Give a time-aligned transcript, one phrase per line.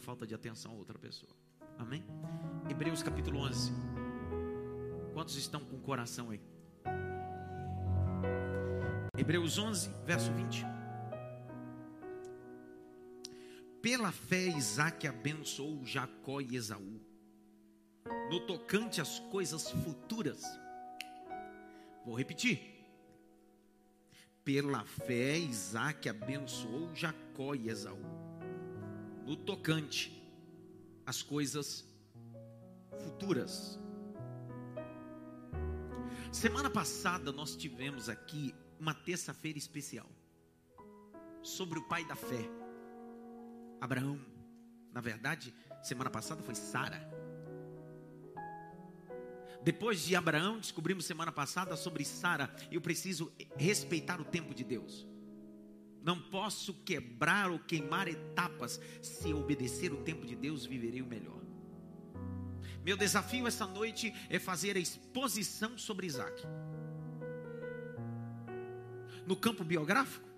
[0.00, 1.30] falta de atenção a outra pessoa.
[1.78, 2.04] Amém?
[2.68, 3.72] Hebreus capítulo 11.
[5.12, 6.40] Quantos estão com o coração aí?
[9.16, 10.64] Hebreus 11, verso 20.
[13.82, 17.00] Pela fé, Isaac abençoou Jacó e Esaú,
[18.30, 20.42] no tocante às coisas futuras.
[22.04, 22.60] Vou repetir.
[24.44, 27.98] Pela fé, Isaac abençoou Jacó e Esaú,
[29.26, 30.20] no tocante
[31.06, 31.84] às coisas
[33.02, 33.78] futuras.
[36.32, 40.06] Semana passada nós tivemos aqui uma terça-feira especial
[41.42, 42.48] sobre o pai da fé,
[43.80, 44.20] Abraão.
[44.92, 47.00] Na verdade, semana passada foi Sara.
[49.62, 52.54] Depois de Abraão, descobrimos semana passada sobre Sara.
[52.70, 55.06] Eu preciso respeitar o tempo de Deus.
[56.02, 58.80] Não posso quebrar ou queimar etapas.
[59.02, 61.40] Se obedecer o tempo de Deus, viverei o melhor.
[62.84, 66.42] Meu desafio essa noite é fazer a exposição sobre Isaac.
[69.26, 70.28] No campo biográfico,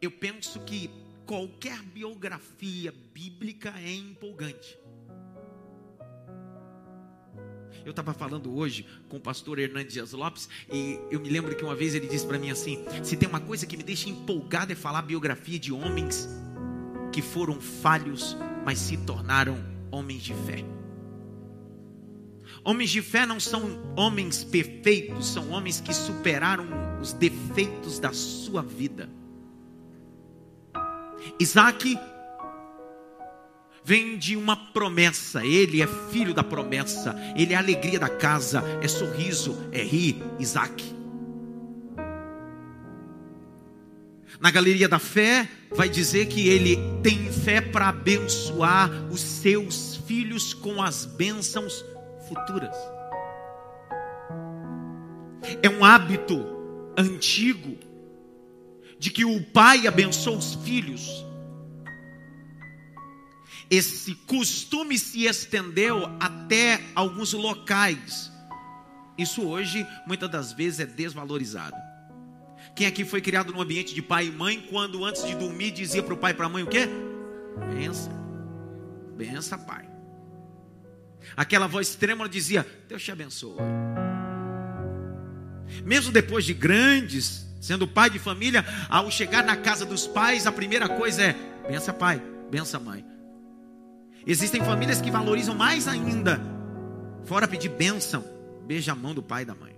[0.00, 0.88] eu penso que
[1.26, 4.78] qualquer biografia bíblica é empolgante.
[7.84, 11.62] Eu estava falando hoje com o pastor Hernandes Dias Lopes e eu me lembro que
[11.62, 14.72] uma vez ele disse para mim assim: se tem uma coisa que me deixa empolgado
[14.72, 16.28] é falar biografia de homens
[17.12, 20.64] que foram falhos, mas se tornaram homens de fé.
[22.64, 26.66] Homens de fé não são homens perfeitos, são homens que superaram
[27.00, 29.08] os defeitos da sua vida.
[31.38, 31.98] Isaac
[33.84, 38.62] vem de uma promessa, ele é filho da promessa, ele é a alegria da casa,
[38.82, 40.82] é sorriso, é rir, Isaac.
[44.40, 50.54] Na galeria da fé, vai dizer que ele tem fé para abençoar os seus filhos
[50.54, 51.84] com as bênçãos
[52.28, 52.76] futuras.
[55.62, 56.44] É um hábito
[56.96, 57.76] antigo
[58.98, 61.24] de que o pai abençoa os filhos.
[63.70, 68.32] Esse costume se estendeu até alguns locais.
[69.16, 71.76] Isso hoje, muitas das vezes, é desvalorizado.
[72.74, 76.02] Quem aqui foi criado num ambiente de pai e mãe, quando antes de dormir dizia
[76.02, 76.88] para o pai e para a mãe o quê?
[77.72, 78.10] Bença,
[79.16, 79.88] bença, pai.
[81.36, 83.56] Aquela voz extrema dizia: Deus te abençoe.
[85.84, 90.52] Mesmo depois de grandes, sendo pai de família, ao chegar na casa dos pais, a
[90.52, 91.36] primeira coisa é:
[91.68, 92.20] bença pai,
[92.50, 93.13] bença mãe.
[94.26, 96.40] Existem famílias que valorizam mais ainda,
[97.24, 98.24] fora pedir bênção,
[98.66, 99.74] beija a mão do pai e da mãe.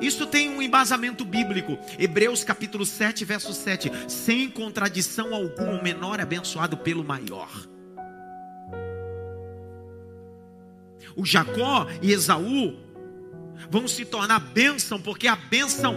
[0.00, 1.78] Isso tem um embasamento bíblico.
[1.98, 3.90] Hebreus capítulo 7, verso 7.
[4.08, 7.48] Sem contradição alguma, o menor é abençoado pelo maior.
[11.14, 12.74] O Jacó e Esaú
[13.70, 15.94] vão se tornar bênção, porque a bênção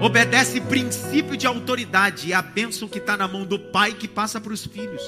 [0.00, 4.40] obedece princípio de autoridade, e a bênção que está na mão do pai que passa
[4.40, 5.02] para os filhos.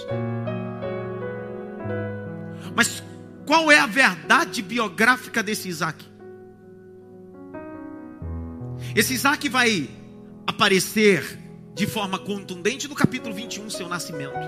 [2.74, 3.02] Mas
[3.46, 6.04] qual é a verdade biográfica desse Isaac?
[8.94, 9.88] Esse Isaac vai
[10.46, 11.38] aparecer
[11.74, 14.38] de forma contundente no capítulo 21, seu nascimento.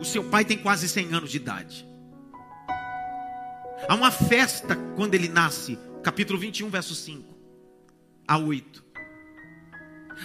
[0.00, 1.86] O seu pai tem quase 100 anos de idade.
[3.88, 7.34] Há uma festa quando ele nasce, capítulo 21, verso 5
[8.26, 8.89] a 8.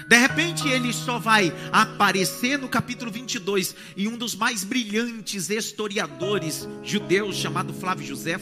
[0.07, 6.67] De repente ele só vai aparecer no capítulo 22 e um dos mais brilhantes historiadores
[6.83, 8.39] judeus chamado Flávio José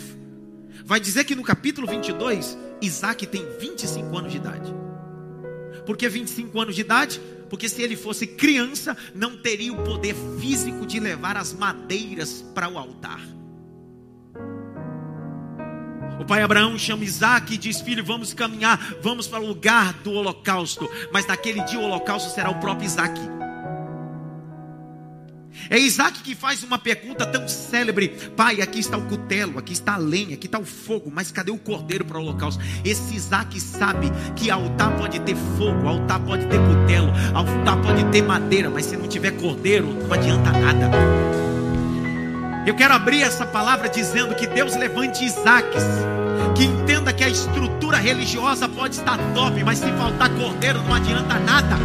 [0.85, 4.73] vai dizer que no capítulo 22 Isaac tem 25 anos de idade.
[5.85, 7.21] Por que 25 anos de idade?
[7.49, 12.67] Porque se ele fosse criança, não teria o poder físico de levar as madeiras para
[12.67, 13.21] o altar.
[16.23, 20.13] O pai Abraão chama Isaac e diz: Filho, vamos caminhar, vamos para o lugar do
[20.13, 20.89] holocausto.
[21.11, 23.19] Mas naquele dia o holocausto será o próprio Isaac.
[25.69, 28.07] É Isaac que faz uma pergunta tão célebre:
[28.37, 31.51] Pai, aqui está o cutelo, aqui está a lenha, aqui está o fogo, mas cadê
[31.51, 32.63] o cordeiro para o holocausto?
[32.85, 38.21] Esse Isaac sabe que altar pode ter fogo, altar pode ter cutelo, altar pode ter
[38.21, 41.42] madeira, mas se não tiver cordeiro, não adianta nada.
[42.65, 45.83] Eu quero abrir essa palavra dizendo que Deus levante Isaques,
[46.55, 51.37] que entenda que a estrutura religiosa pode estar top, mas se faltar cordeiro não adianta
[51.39, 51.77] nada.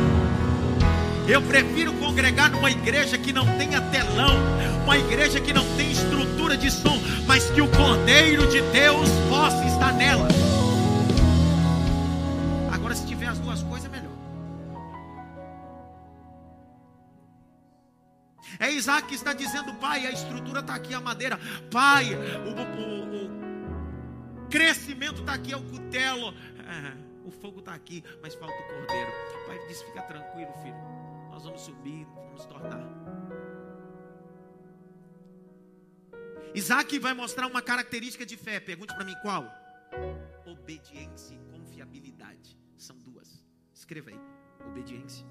[1.27, 4.37] Eu prefiro congregar numa igreja que não tenha telão,
[4.85, 9.63] uma igreja que não tem estrutura de som, mas que o Cordeiro de Deus possa
[9.67, 10.29] estar nela.
[18.59, 21.39] É Isaac que está dizendo, pai, a estrutura está aqui, a madeira.
[21.71, 26.35] Pai, o, o, o crescimento está aqui, é o cutelo.
[26.67, 29.11] É, o fogo está aqui, mas falta o cordeiro.
[29.43, 30.77] O pai disse, fica tranquilo, filho.
[31.31, 32.89] Nós vamos subir, vamos tornar.
[36.55, 38.59] Isaac vai mostrar uma característica de fé.
[38.59, 39.45] Pergunte para mim qual?
[40.47, 42.59] Obediência e confiabilidade.
[42.77, 43.43] São duas.
[43.73, 44.21] Escreva aí.
[44.67, 45.25] Obediência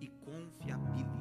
[0.00, 1.19] e confiabilidade.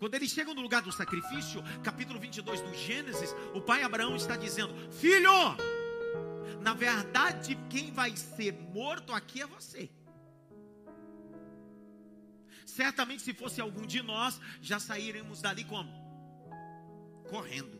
[0.00, 4.34] Quando eles chegam no lugar do sacrifício, capítulo 22 do Gênesis, o pai Abraão está
[4.34, 5.30] dizendo: Filho,
[6.62, 9.90] na verdade, quem vai ser morto aqui é você.
[12.64, 15.92] Certamente, se fosse algum de nós, já sairemos dali como?
[17.28, 17.78] Correndo.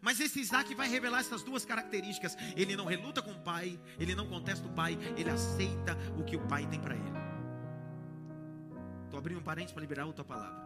[0.00, 2.36] Mas esse Isaac vai revelar essas duas características.
[2.56, 6.34] Ele não reluta com o pai, ele não contesta o pai, ele aceita o que
[6.34, 7.23] o pai tem para ele.
[9.24, 10.62] Abrindo um parênteses para liberar a tua palavra.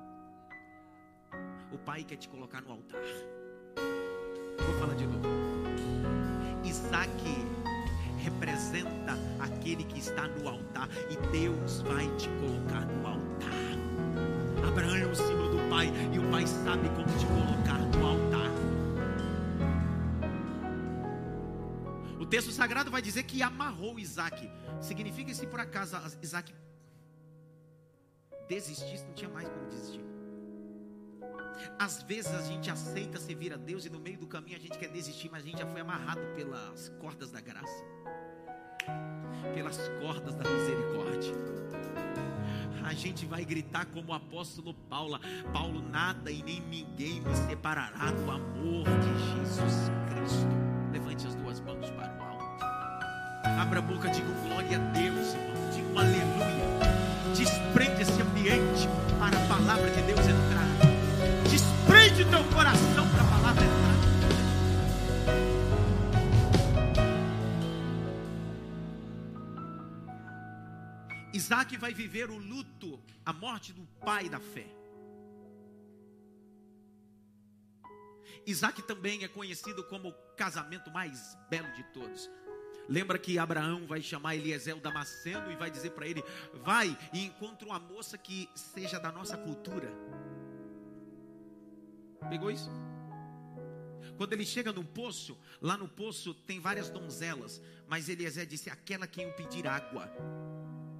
[1.70, 3.00] O pai quer te colocar no altar.
[4.66, 5.28] Vou falar de novo.
[6.64, 7.22] Isaac
[8.18, 14.68] representa aquele que está no altar e Deus vai te colocar no altar.
[14.68, 18.50] Abraão é o símbolo do pai e o pai sabe como te colocar no altar.
[22.18, 24.50] O texto sagrado vai dizer que amarrou Isaac.
[24.80, 26.52] Significa se por acaso Isaac
[28.48, 30.04] desistisse, não tinha mais como desistir.
[31.78, 34.78] Às vezes a gente aceita servir a Deus e no meio do caminho a gente
[34.78, 37.84] quer desistir, mas a gente já foi amarrado pelas cordas da graça,
[39.54, 41.34] pelas cordas da misericórdia.
[42.84, 45.20] A gente vai gritar como o apóstolo Paulo:
[45.52, 50.48] Paulo, nada e nem ninguém me separará do amor de Jesus Cristo.
[50.90, 52.64] Levante as duas mãos para o alto.
[53.60, 55.70] Abra a boca, diga glória a Deus, irmão.
[55.70, 56.37] Diga aleluia.
[59.78, 60.66] Palavra de Deus entrar.
[61.48, 63.98] Desprende teu coração para a palavra entrar.
[71.32, 74.66] Isaac vai viver o luto, a morte do pai da fé.
[78.46, 82.28] Isaac também é conhecido como o casamento mais belo de todos.
[82.88, 86.24] Lembra que Abraão vai chamar Eliezer Damasceno e vai dizer para ele:
[86.64, 89.92] vai e encontra uma moça que seja da nossa cultura.
[92.30, 92.70] Pegou isso?
[94.16, 99.06] Quando ele chega no poço, lá no poço tem várias donzelas, mas Eliezer disse: aquela
[99.06, 100.10] quem o pedir água,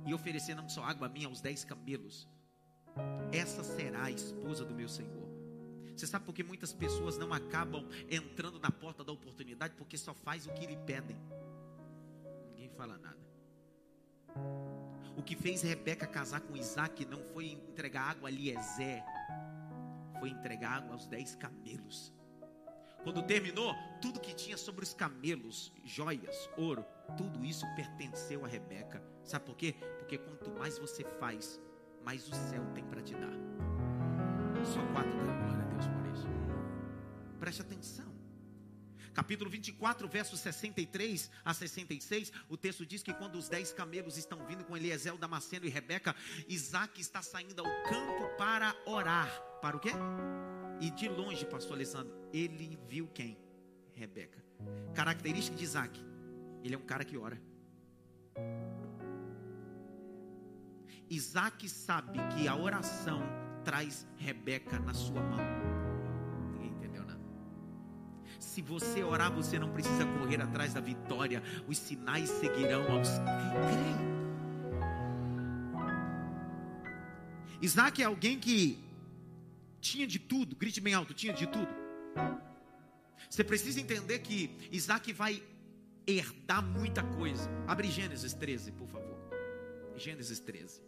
[0.06, 2.28] e oferecer não só água a mim, aos dez camelos,
[3.32, 5.26] essa será a esposa do meu Senhor.
[5.96, 9.74] Você sabe por que muitas pessoas não acabam entrando na porta da oportunidade?
[9.74, 11.16] Porque só faz o que lhe pedem
[12.78, 13.18] fala nada.
[15.16, 19.02] O que fez Rebeca casar com Isaac não foi entregar água a Eliezer,
[20.20, 22.14] foi entregar água aos dez camelos.
[23.02, 26.84] Quando terminou, tudo que tinha sobre os camelos, joias, ouro,
[27.16, 29.02] tudo isso pertenceu a Rebeca.
[29.24, 29.74] Sabe por quê?
[29.98, 31.60] Porque quanto mais você faz,
[32.04, 33.34] mais o céu tem para te dar.
[34.64, 36.28] Só quatro dá glória a Deus por isso.
[37.40, 38.07] Preste atenção
[39.18, 44.46] capítulo 24, versos 63 a 66, o texto diz que quando os dez camelos estão
[44.46, 46.14] vindo com Eliezer, Damasceno e Rebeca,
[46.48, 49.28] Isaac está saindo ao campo para orar.
[49.60, 49.90] Para o quê?
[50.80, 53.36] E de longe, pastor Alessandro, ele viu quem?
[53.92, 54.40] Rebeca.
[54.94, 56.00] Característica de Isaac,
[56.62, 57.42] ele é um cara que ora.
[61.10, 63.20] Isaac sabe que a oração
[63.64, 65.77] traz Rebeca na sua mão.
[68.38, 71.42] Se você orar, você não precisa correr atrás da vitória.
[71.66, 74.08] Os sinais seguirão aos que creem.
[77.60, 78.78] Isaac é alguém que
[79.80, 81.68] tinha de tudo, grite bem alto, tinha de tudo.
[83.28, 85.42] Você precisa entender que Isaac vai
[86.06, 87.50] herdar muita coisa.
[87.66, 89.18] Abre Gênesis 13, por favor.
[89.96, 90.80] Gênesis 13.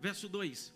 [0.00, 0.74] Verso 2: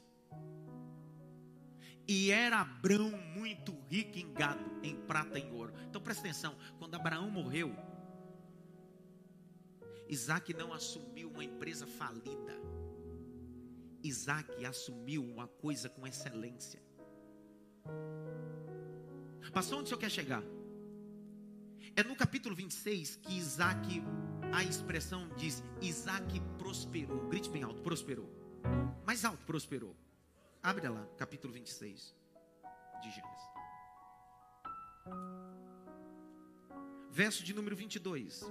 [2.08, 5.72] E era Abraão muito rico em gado, em prata e em ouro.
[5.88, 7.74] Então presta atenção: quando Abraão morreu,
[10.08, 12.58] Isaac não assumiu uma empresa falida.
[14.02, 16.82] Isaac assumiu uma coisa com excelência.
[19.52, 20.42] Pastor, onde o senhor quer chegar?
[21.96, 24.02] É no capítulo 26 que Isaac,
[24.52, 27.28] a expressão diz: Isaac prosperou.
[27.28, 28.39] Grite bem alto: prosperou
[29.20, 29.94] mais alto prosperou.
[30.62, 32.16] Abre lá, capítulo 26.
[33.02, 33.50] de Gênesis.
[37.10, 38.42] Verso de número 22.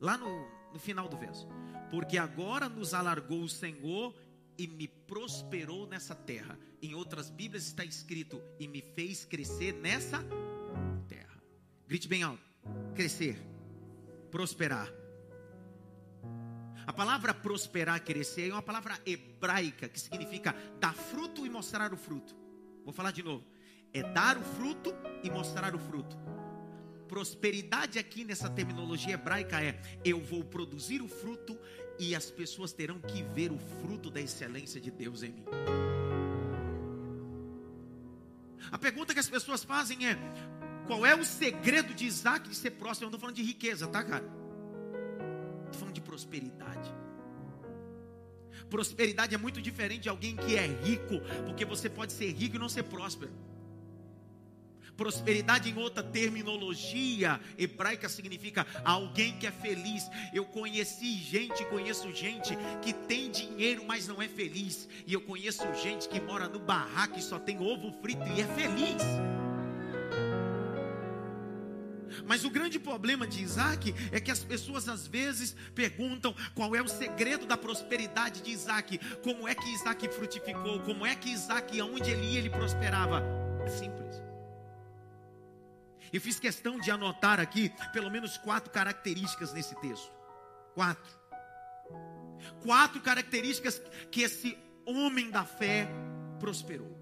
[0.00, 1.46] Lá no, no final do verso.
[1.90, 4.14] Porque agora nos alargou o Senhor
[4.56, 6.58] e me prosperou nessa terra.
[6.80, 10.24] Em outras Bíblias está escrito: e me fez crescer nessa
[11.06, 11.42] terra.
[11.86, 12.42] Grite bem alto:
[12.94, 13.38] crescer,
[14.30, 14.90] prosperar.
[16.88, 21.98] A palavra prosperar, crescer, é uma palavra hebraica que significa dar fruto e mostrar o
[21.98, 22.34] fruto.
[22.82, 23.44] Vou falar de novo.
[23.92, 26.16] É dar o fruto e mostrar o fruto.
[27.06, 31.58] Prosperidade aqui nessa terminologia hebraica é: eu vou produzir o fruto
[31.98, 35.44] e as pessoas terão que ver o fruto da excelência de Deus em mim.
[38.72, 40.16] A pergunta que as pessoas fazem é:
[40.86, 43.08] qual é o segredo de Isaac de ser próspero?
[43.08, 44.47] Eu não estou falando de riqueza, tá, cara?
[46.18, 46.92] Prosperidade.
[48.68, 52.58] Prosperidade é muito diferente de alguém que é rico, porque você pode ser rico e
[52.58, 53.30] não ser próspero.
[54.96, 60.10] Prosperidade, em outra terminologia hebraica, significa alguém que é feliz.
[60.34, 64.88] Eu conheci gente, conheço gente que tem dinheiro, mas não é feliz.
[65.06, 68.46] E eu conheço gente que mora no barraco e só tem ovo frito e é
[68.56, 69.04] feliz.
[72.26, 76.82] Mas o grande problema de Isaac é que as pessoas às vezes perguntam qual é
[76.82, 81.78] o segredo da prosperidade de Isaac, como é que Isaac frutificou, como é que Isaac,
[81.80, 83.22] aonde ele ia, ele prosperava.
[83.64, 84.22] É simples.
[86.12, 90.10] Eu fiz questão de anotar aqui pelo menos quatro características nesse texto.
[90.74, 91.18] Quatro.
[92.62, 94.56] Quatro características que esse
[94.86, 95.88] homem da fé
[96.40, 96.96] prosperou.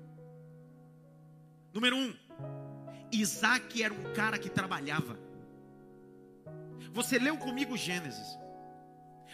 [1.73, 2.15] Número um,
[3.13, 5.19] Isaac era um cara que trabalhava.
[6.93, 8.39] Você leu comigo Gênesis.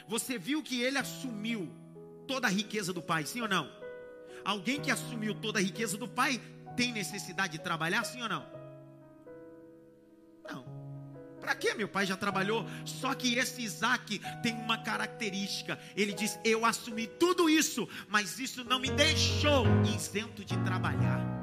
[0.09, 1.73] Você viu que ele assumiu
[2.27, 3.71] toda a riqueza do pai, sim ou não?
[4.45, 6.41] Alguém que assumiu toda a riqueza do pai
[6.77, 8.47] tem necessidade de trabalhar, sim ou não?
[10.49, 10.65] Não.
[11.41, 12.67] Para que meu pai já trabalhou?
[12.85, 15.79] Só que esse Isaac tem uma característica.
[15.97, 21.42] Ele diz: Eu assumi tudo isso, mas isso não me deixou isento de trabalhar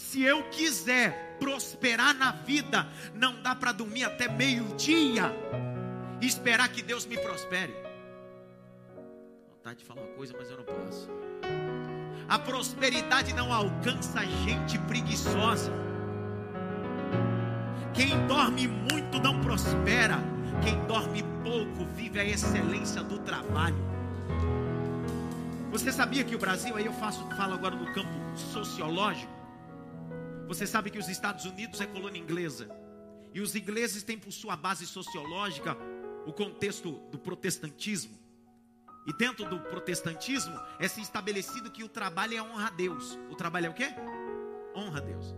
[0.00, 5.30] se eu quiser prosperar na vida, não dá para dormir até meio-dia
[6.20, 7.74] e esperar que Deus me prospere.
[9.52, 11.08] Vontade de falar uma coisa, mas eu não posso.
[12.28, 15.70] A prosperidade não alcança gente preguiçosa.
[17.92, 20.18] Quem dorme muito não prospera.
[20.64, 23.76] Quem dorme pouco vive a excelência do trabalho.
[25.70, 29.39] Você sabia que o Brasil, aí eu faço, falo agora no campo sociológico,
[30.50, 32.68] você sabe que os Estados Unidos é colônia inglesa.
[33.32, 35.76] E os ingleses têm por sua base sociológica
[36.26, 38.18] o contexto do protestantismo.
[39.06, 43.16] E dentro do protestantismo é se estabelecido que o trabalho é honra a Deus.
[43.30, 43.94] O trabalho é o quê?
[44.74, 45.36] Honra a Deus.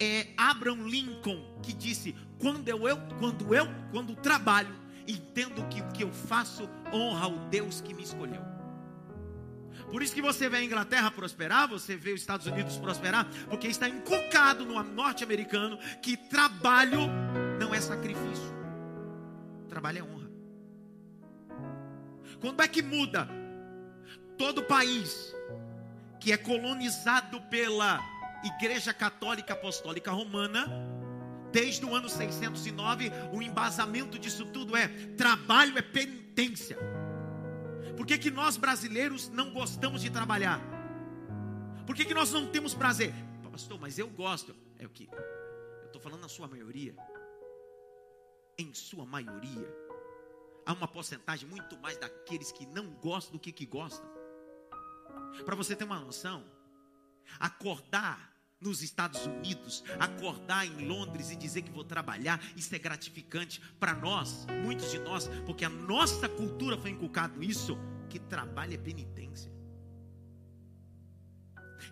[0.00, 2.78] É Abraham Lincoln que disse: quando eu,
[3.18, 4.74] quando eu, quando trabalho,
[5.06, 8.57] entendo que o que eu faço honra ao Deus que me escolheu.
[9.90, 13.68] Por isso que você vê a Inglaterra prosperar, você vê os Estados Unidos prosperar, porque
[13.68, 17.00] está inculcado no norte-americano que trabalho
[17.58, 18.54] não é sacrifício.
[19.68, 20.30] Trabalho é honra.
[22.40, 23.28] Quando é que muda?
[24.36, 25.34] Todo país
[26.20, 28.00] que é colonizado pela
[28.44, 30.66] Igreja Católica Apostólica Romana,
[31.50, 36.78] desde o ano 609, o embasamento disso tudo é trabalho é penitência.
[37.98, 40.60] Por que, que nós brasileiros não gostamos de trabalhar?
[41.84, 43.12] Por que, que nós não temos prazer?
[43.50, 44.54] Pastor, mas eu gosto.
[44.78, 45.08] É o que?
[45.10, 46.94] Eu estou falando na sua maioria.
[48.56, 49.68] Em sua maioria.
[50.64, 54.08] Há uma porcentagem muito mais daqueles que não gostam do que que gostam.
[55.44, 56.44] Para você ter uma noção,
[57.40, 63.60] acordar nos Estados Unidos, acordar em Londres e dizer que vou trabalhar, isso é gratificante
[63.78, 68.78] para nós, muitos de nós, porque a nossa cultura foi inculcado isso, que trabalho é
[68.78, 69.50] penitência.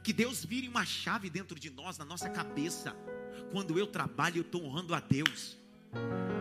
[0.02, 2.94] Que Deus vire uma chave dentro de nós, na nossa cabeça.
[3.52, 5.56] Quando eu trabalho, eu estou honrando a Deus.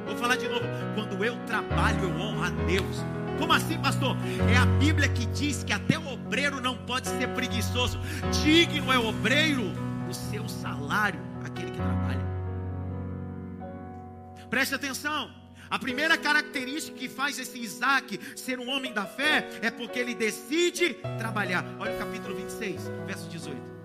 [0.06, 0.66] Vou falar de novo.
[0.94, 2.98] Quando eu trabalho, eu honro a Deus.
[3.40, 4.16] Como assim, pastor?
[4.52, 8.00] É a Bíblia que diz que até o obreiro não pode ser preguiçoso.
[8.44, 9.85] Digno é o obreiro
[10.16, 12.26] seu salário, aquele que trabalha.
[14.50, 15.34] Preste atenção.
[15.70, 20.14] A primeira característica que faz esse Isaac ser um homem da fé é porque ele
[20.14, 21.66] decide trabalhar.
[21.80, 23.76] Olha o capítulo 26, verso 18.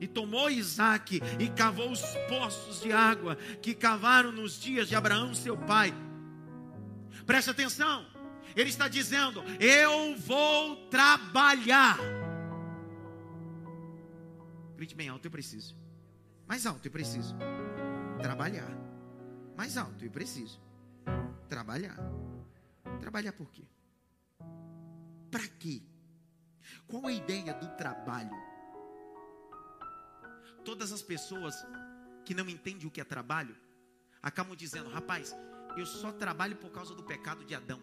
[0.00, 5.34] E tomou Isaac e cavou os poços de água que cavaram nos dias de Abraão,
[5.34, 5.94] seu pai.
[7.24, 8.06] Preste atenção.
[8.54, 11.98] Ele está dizendo: Eu vou trabalhar.
[14.76, 15.74] Grite bem alto, eu preciso.
[16.46, 17.34] Mais alto, eu preciso.
[18.22, 18.68] Trabalhar.
[19.56, 20.60] Mais alto, eu preciso.
[21.48, 21.96] Trabalhar.
[23.00, 23.64] Trabalhar por quê?
[25.30, 25.82] Para quê?
[26.86, 28.36] Qual a ideia do trabalho?
[30.64, 31.54] Todas as pessoas
[32.24, 33.56] que não entendem o que é trabalho
[34.22, 35.34] acabam dizendo: rapaz,
[35.76, 37.82] eu só trabalho por causa do pecado de Adão.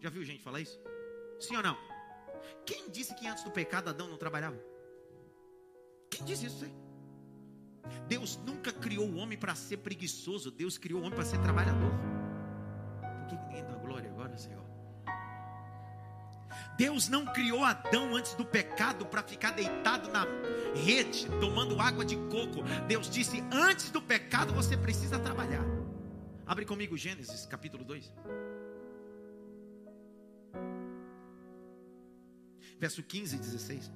[0.00, 0.78] Já viu gente falar isso?
[1.40, 1.76] Sim ou não?
[2.64, 4.77] Quem disse que antes do pecado Adão não trabalhava?
[6.10, 6.64] Quem disse isso?
[6.64, 6.74] Hein?
[8.08, 11.92] Deus nunca criou o homem para ser preguiçoso, Deus criou o homem para ser trabalhador.
[13.00, 14.64] Por que ninguém dá glória agora, Senhor?
[16.76, 20.26] Deus não criou Adão antes do pecado para ficar deitado na
[20.74, 22.62] rede, tomando água de coco.
[22.86, 25.64] Deus disse: antes do pecado você precisa trabalhar.
[26.46, 28.14] Abre comigo Gênesis capítulo 2.
[32.78, 33.92] Verso 15 e 16.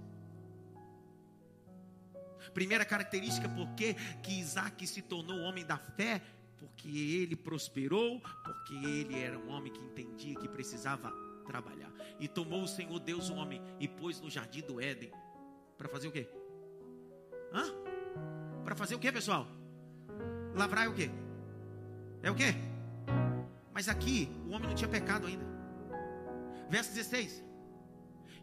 [2.54, 3.96] Primeira característica, por que
[4.28, 6.20] Isaac se tornou homem da fé?
[6.58, 11.12] Porque ele prosperou, porque ele era um homem que entendia que precisava
[11.46, 11.92] trabalhar.
[12.20, 15.10] E tomou o Senhor Deus o homem e pôs no jardim do Éden.
[15.76, 16.28] Para fazer o quê?
[17.52, 17.64] Hã?
[18.64, 19.46] Para fazer o quê, pessoal?
[20.54, 21.10] Lavrar é o quê?
[22.22, 22.54] É o quê?
[23.72, 25.44] Mas aqui o homem não tinha pecado ainda.
[26.68, 27.42] Verso 16.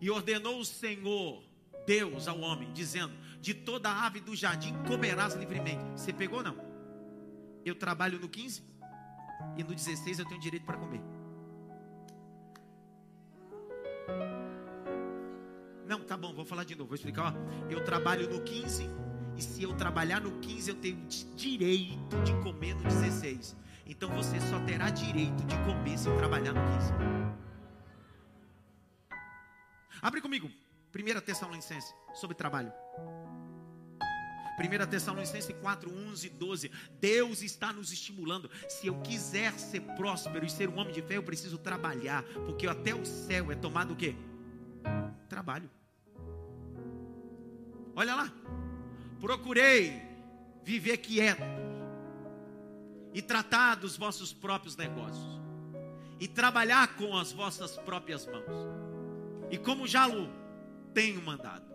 [0.01, 1.43] E ordenou o Senhor
[1.89, 5.83] Deus ao homem, dizendo: De toda ave do jardim comerás livremente.
[5.95, 6.55] Você pegou não?
[7.65, 8.61] Eu trabalho no 15
[9.57, 11.01] e no 16 eu tenho direito para comer.
[15.87, 17.33] Não, tá bom, vou falar de novo, vou explicar.
[17.33, 17.71] Ó.
[17.71, 18.87] Eu trabalho no 15
[19.35, 21.03] e se eu trabalhar no 15 eu tenho
[21.35, 23.57] direito de comer no 16.
[23.87, 26.93] Então você só terá direito de comer se trabalhar no 15.
[30.03, 30.51] Abre comigo,
[30.93, 32.71] 1 Tessalonicenses, sobre trabalho.
[34.59, 36.71] 1 Tessalonicenses 4, 11 e 12.
[36.99, 38.49] Deus está nos estimulando.
[38.67, 42.23] Se eu quiser ser próspero e ser um homem de fé, eu preciso trabalhar.
[42.45, 44.15] Porque até o céu é tomado o quê?
[45.29, 45.69] Trabalho.
[47.95, 48.33] Olha lá.
[49.19, 50.01] Procurei
[50.63, 51.41] viver quieto
[53.13, 55.39] e tratar dos vossos próprios negócios
[56.19, 58.67] e trabalhar com as vossas próprias mãos.
[59.49, 60.07] E como já
[60.93, 61.65] tenho mandado,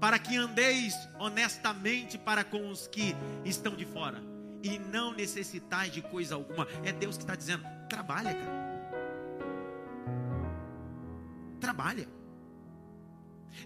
[0.00, 6.00] para que andeis honestamente para com os que estão de fora e não necessitais de
[6.00, 6.66] coisa alguma.
[6.84, 8.62] É Deus que está dizendo: trabalha, cara.
[11.60, 12.08] Trabalha.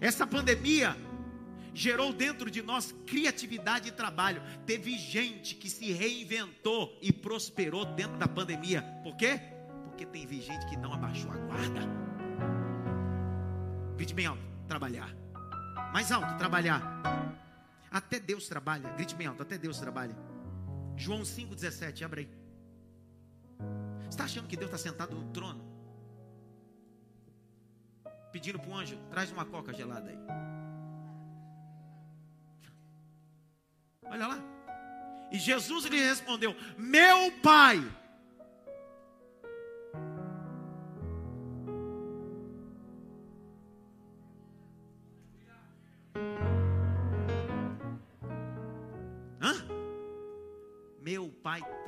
[0.01, 0.95] Essa pandemia
[1.73, 4.41] gerou dentro de nós criatividade e trabalho.
[4.65, 8.81] Teve gente que se reinventou e prosperou dentro da pandemia.
[9.03, 9.39] Por quê?
[9.83, 12.06] Porque teve gente que não abaixou a guarda.
[13.97, 15.09] Grite bem alto, trabalhar.
[15.91, 17.01] Mais alto, trabalhar.
[17.91, 18.89] Até Deus trabalha.
[18.91, 20.15] Grite bem alto, até Deus trabalha.
[20.95, 22.29] João 5,17, abre aí.
[24.01, 25.65] Você está achando que Deus está sentado no trono?
[28.31, 30.17] Pedindo para o anjo, traz uma coca gelada aí.
[34.03, 34.39] Olha lá.
[35.31, 37.79] E Jesus lhe respondeu: Meu pai.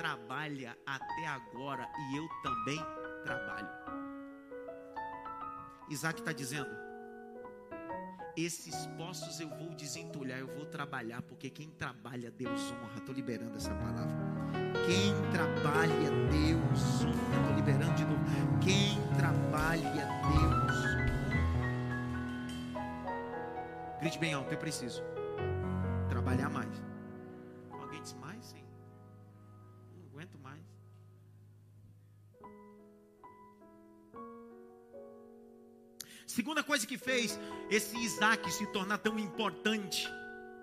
[0.10, 2.80] Trabalha até agora e eu também
[3.24, 3.70] trabalho.
[5.88, 6.70] Isaac está dizendo:
[8.36, 12.98] esses poços eu vou desentulhar, eu vou trabalhar, porque quem trabalha, Deus honra.
[12.98, 14.18] Estou liberando essa palavra.
[14.88, 17.42] Quem trabalha, Deus honra.
[17.42, 18.26] Estou liberando de novo.
[18.62, 21.20] Quem trabalha, Deus honra.
[24.00, 25.04] Grite bem alto, eu preciso
[26.10, 26.89] trabalhar mais.
[36.30, 37.40] Segunda coisa que fez
[37.72, 40.08] esse Isaac se tornar tão importante,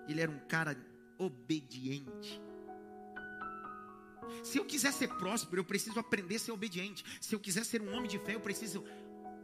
[0.07, 0.77] ele era um cara
[1.17, 2.41] obediente.
[4.45, 7.03] Se eu quiser ser próspero, eu preciso aprender a ser obediente.
[7.19, 8.81] Se eu quiser ser um homem de fé, eu preciso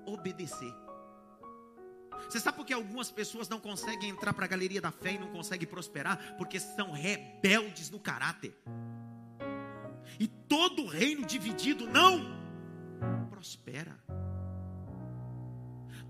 [0.05, 0.73] obedecer.
[2.29, 5.19] Você sabe por que algumas pessoas não conseguem entrar para a galeria da fé e
[5.19, 6.37] não conseguem prosperar?
[6.37, 8.55] Porque são rebeldes no caráter.
[10.17, 12.21] E todo reino dividido não
[13.29, 14.02] prospera.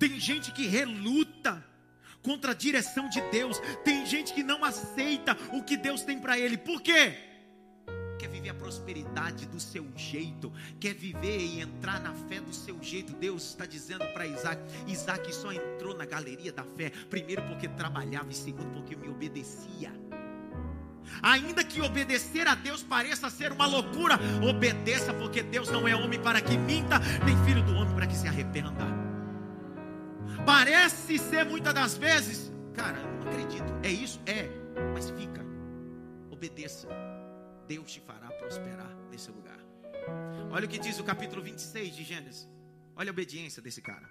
[0.04, 1.64] Tem gente que reluta
[2.22, 3.58] contra a direção de Deus.
[3.86, 6.58] Tem gente que não aceita o que Deus tem para ele.
[6.58, 7.16] Por quê?
[8.20, 12.84] quer viver a prosperidade do seu jeito, quer viver e entrar na fé do seu
[12.84, 13.14] jeito.
[13.14, 18.30] Deus está dizendo para Isaac: Isaac só entrou na galeria da fé, primeiro porque trabalhava
[18.30, 19.90] e segundo porque me obedecia.
[21.22, 26.20] Ainda que obedecer a Deus pareça ser uma loucura, obedeça, porque Deus não é homem
[26.20, 29.03] para que minta, nem filho do homem para que se arrependa.
[30.46, 33.72] Parece ser muitas das vezes, cara, não acredito.
[33.82, 34.20] É isso?
[34.26, 34.50] É,
[34.94, 35.42] mas fica,
[36.30, 36.88] obedeça.
[37.68, 39.58] Deus te fará prosperar nesse lugar.
[40.52, 42.50] Olha o que diz o capítulo 26 de Gênesis.
[42.96, 44.08] Olha a obediência desse cara.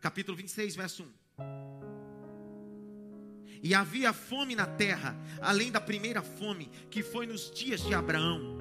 [0.00, 1.74] Capítulo 26, verso 1.
[3.62, 8.58] E havia fome na terra, além da primeira fome, que foi nos dias de Abraão.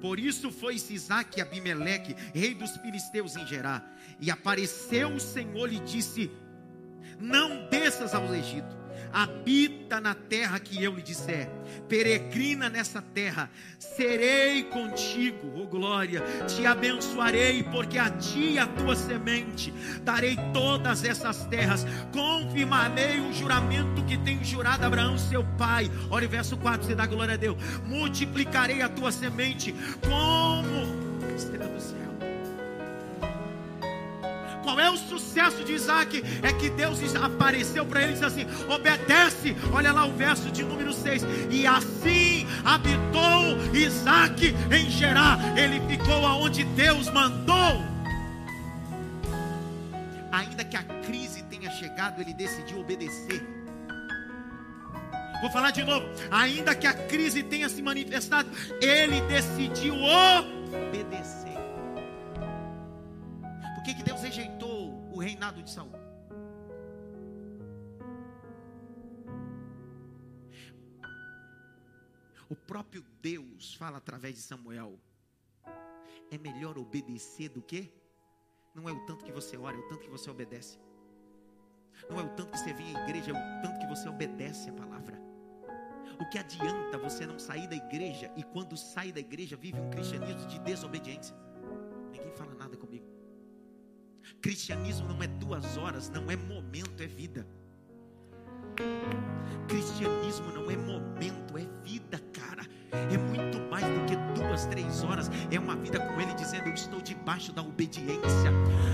[0.00, 3.82] Por isso foi Isaac e Abimeleque, rei dos filisteus em Gerá.
[4.20, 6.30] E apareceu o Senhor e disse:
[7.18, 8.82] Não desças ao Egito.
[9.12, 11.46] Habita na terra que eu lhe disser,
[11.86, 18.96] peregrina nessa terra, serei contigo, oh glória, te abençoarei, porque a ti e a tua
[18.96, 19.70] semente
[20.02, 25.90] darei todas essas terras, confirmarei o juramento que tenho jurado a Abraão, seu pai.
[26.10, 31.68] Olha o verso 4, você dá glória a Deus, multiplicarei a tua semente como estrela
[31.68, 32.11] do céu
[34.62, 36.22] qual é o sucesso de Isaac?
[36.42, 39.56] É que Deus apareceu para ele e disse assim: obedece.
[39.72, 41.22] Olha lá o verso de número 6.
[41.50, 45.38] E assim habitou Isaac em Gerá.
[45.56, 47.92] Ele ficou aonde Deus mandou.
[50.30, 53.46] Ainda que a crise tenha chegado, ele decidiu obedecer.
[55.42, 56.06] Vou falar de novo.
[56.30, 58.48] Ainda que a crise tenha se manifestado,
[58.80, 61.51] ele decidiu obedecer.
[63.82, 65.90] Por que, que Deus rejeitou o reinado de Saul?
[72.48, 75.00] O próprio Deus fala através de Samuel.
[76.30, 77.92] É melhor obedecer do que?
[78.72, 80.78] Não é o tanto que você ora, é o tanto que você obedece.
[82.08, 84.70] Não é o tanto que você vem à igreja, é o tanto que você obedece
[84.70, 85.20] a palavra.
[86.20, 89.90] O que adianta você não sair da igreja e quando sai da igreja vive um
[89.90, 91.34] cristianismo de desobediência?
[92.12, 93.11] Ninguém fala nada comigo.
[94.40, 97.46] Cristianismo não é duas horas, não é momento, é vida.
[99.68, 102.66] Cristianismo não é momento, é vida, cara.
[102.92, 105.30] É muito mais do que duas, três horas.
[105.50, 108.50] É uma vida com Ele dizendo: Eu estou debaixo da obediência.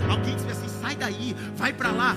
[0.09, 2.17] Alguém diz assim: sai daí, vai para lá.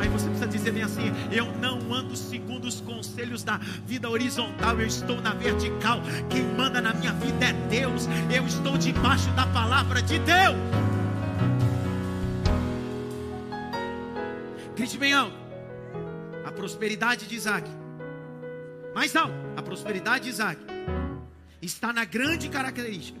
[0.00, 4.80] Aí você precisa dizer bem assim: Eu não ando segundo os conselhos da vida horizontal,
[4.80, 6.00] eu estou na vertical.
[6.30, 8.06] Quem manda na minha vida é Deus.
[8.34, 11.03] Eu estou debaixo da palavra de Deus.
[14.84, 15.38] Grite bem alto.
[16.44, 17.66] A prosperidade de Isaac.
[18.94, 19.38] Mais alto.
[19.56, 20.60] A prosperidade de Isaac
[21.62, 23.18] está na grande característica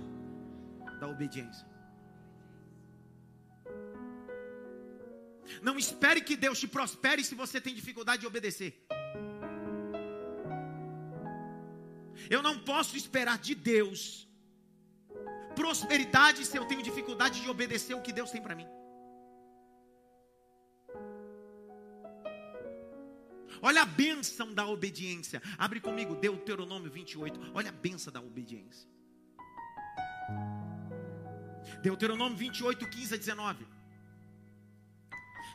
[1.00, 1.66] da obediência.
[5.62, 8.86] Não espere que Deus te prospere se você tem dificuldade de obedecer.
[12.28, 14.28] Eu não posso esperar de Deus
[15.56, 18.68] prosperidade se eu tenho dificuldade de obedecer o que Deus tem para mim.
[23.62, 25.42] Olha a bênção da obediência.
[25.58, 27.52] Abre comigo, Deuteronômio 28.
[27.54, 28.88] Olha a bênção da obediência.
[31.82, 33.66] Deuteronômio 28, 15 a 19.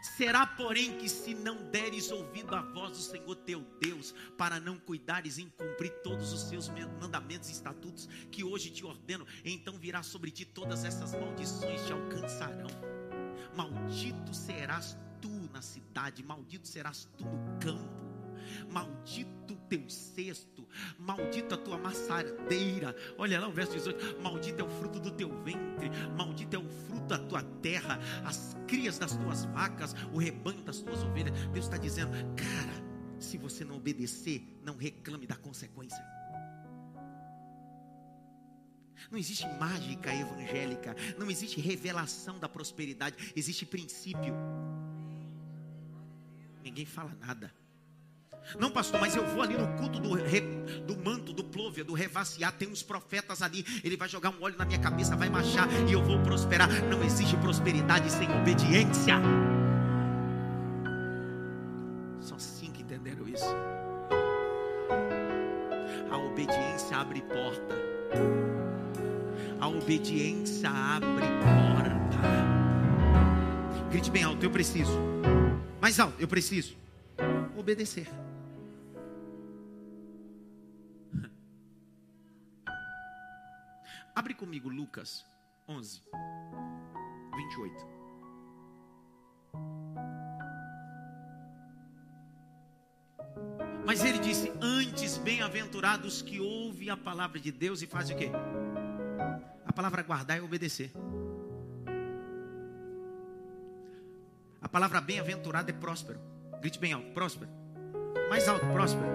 [0.01, 4.77] Será, porém, que se não deres ouvido à voz do Senhor teu Deus, para não
[4.77, 10.01] cuidares em cumprir todos os seus mandamentos e estatutos que hoje te ordeno, então virá
[10.01, 12.69] sobre ti todas essas maldições te alcançarão.
[13.55, 17.99] Maldito serás tu na cidade, maldito serás tu no campo.
[18.71, 22.95] Maldito teu cesto, maldito a tua maçadeira.
[23.17, 26.67] Olha lá o verso 18: Maldito é o fruto do teu ventre, maldito é o
[26.67, 31.38] fruto da tua terra, as crias das tuas vacas, o rebanho das tuas ovelhas.
[31.49, 32.84] Deus está dizendo, cara,
[33.19, 36.03] se você não obedecer, não reclame da consequência.
[39.10, 44.36] Não existe mágica evangélica, não existe revelação da prosperidade, existe princípio.
[46.63, 47.52] Ninguém fala nada.
[48.58, 50.41] Não, pastor, mas eu vou ali no culto do, re,
[50.88, 52.52] do manto, do plôvia, do revaciar.
[52.54, 53.65] Tem uns profetas ali.
[53.84, 56.67] Ele vai jogar um óleo na minha cabeça, vai marchar e eu vou prosperar.
[56.86, 59.15] Não existe prosperidade sem obediência.
[62.19, 63.45] Só cinco entenderam isso.
[66.10, 67.76] A obediência abre porta.
[69.60, 72.19] A obediência abre porta.
[73.91, 75.00] Grite bem alto, eu preciso.
[75.81, 76.77] Mais alto, eu preciso
[77.55, 78.07] obedecer.
[84.15, 85.25] Abre comigo Lucas
[85.67, 86.01] 11,
[87.35, 87.99] 28.
[93.85, 98.29] Mas ele disse: Antes, bem-aventurados que ouvem a palavra de Deus e fazem o quê?
[99.65, 100.91] A palavra guardar é obedecer.
[104.69, 106.19] A palavra bem-aventurado é próspero.
[106.62, 107.49] Grite bem alto: próspero.
[108.29, 109.10] Mais alto, próspero.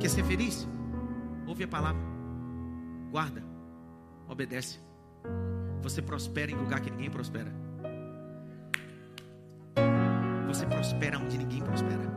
[0.00, 0.66] Quer ser feliz?
[1.46, 2.00] Ouve a palavra,
[3.10, 3.44] guarda,
[4.26, 4.80] obedece.
[5.82, 7.52] Você prospera em lugar que ninguém prospera.
[10.46, 12.08] Você prospera onde ninguém prospera.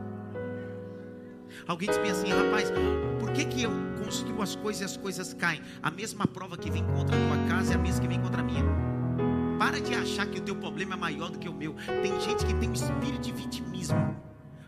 [1.68, 2.72] Alguém diz assim, rapaz,
[3.20, 3.70] por que, que eu
[4.02, 5.60] construo as coisas e as coisas caem?
[5.82, 8.40] A mesma prova que vem contra a tua casa é a mesma que vem contra
[8.40, 8.91] a minha.
[9.62, 11.76] Para de achar que o teu problema é maior do que o meu.
[12.02, 14.20] Tem gente que tem um espírito de vitimismo.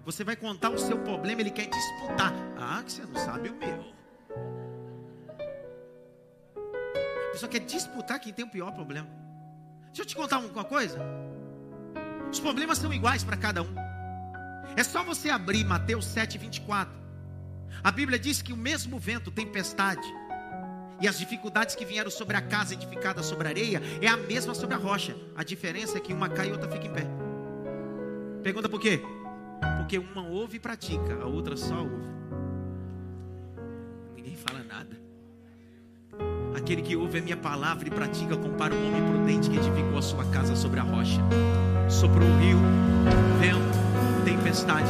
[0.05, 2.33] Você vai contar o seu problema, ele quer disputar.
[2.57, 3.93] Ah, que você não sabe o meu.
[7.27, 9.09] A pessoa quer disputar quem tem o pior problema.
[9.87, 11.01] Deixa eu te contar uma coisa.
[12.31, 13.75] Os problemas são iguais para cada um.
[14.77, 16.95] É só você abrir Mateus 7, 24.
[17.83, 20.07] A Bíblia diz que o mesmo vento, tempestade,
[21.01, 24.55] e as dificuldades que vieram sobre a casa edificada sobre a areia, é a mesma
[24.55, 25.17] sobre a rocha.
[25.37, 27.07] A diferença é que uma cai e outra fica em pé.
[28.43, 29.01] Pergunta por quê?
[29.79, 32.13] Porque uma ouve e pratica, a outra só ouve.
[34.15, 35.05] Ninguém fala nada.
[36.57, 40.03] Aquele que ouve a minha palavra e pratica, compara um homem prudente que edificou a
[40.03, 41.21] sua casa sobre a rocha.
[41.89, 42.59] Soprou o rio,
[43.41, 44.89] vento, tempestade,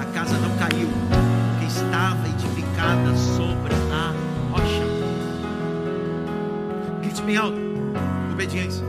[0.00, 0.88] a casa não caiu,
[1.50, 3.91] porque estava edificada sobre a
[7.12, 7.58] Grite bem alto,
[8.32, 8.82] obediência.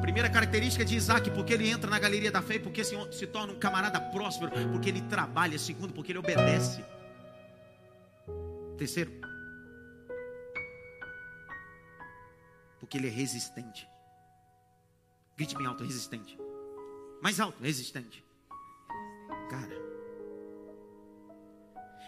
[0.00, 3.52] Primeira característica de Isaac, porque ele entra na galeria da fé, porque se, se torna
[3.52, 5.58] um camarada próspero, porque ele trabalha.
[5.58, 6.82] Segundo, porque ele obedece.
[8.78, 9.12] Terceiro,
[12.80, 13.86] porque ele é resistente.
[15.36, 16.38] Grite bem alto, resistente.
[17.22, 18.24] Mais alto, resistente.
[19.50, 19.76] Cara,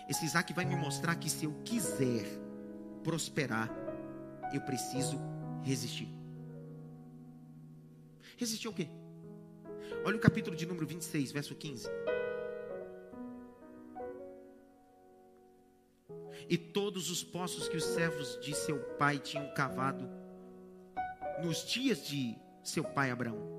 [0.08, 2.24] esse Isaac vai me mostrar que se eu quiser
[3.02, 3.83] prosperar,
[4.56, 5.18] eu preciso
[5.62, 6.08] resistir.
[8.36, 8.88] Resistir ao quê?
[10.04, 11.88] Olha o capítulo de número 26, verso 15.
[16.48, 20.08] E todos os poços que os servos de seu pai tinham cavado
[21.42, 23.54] nos dias de seu pai Abraão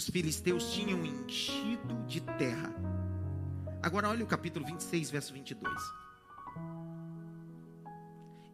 [0.00, 2.74] os filisteus tinham enchido de terra.
[3.82, 5.74] Agora olha o capítulo 26, verso 22.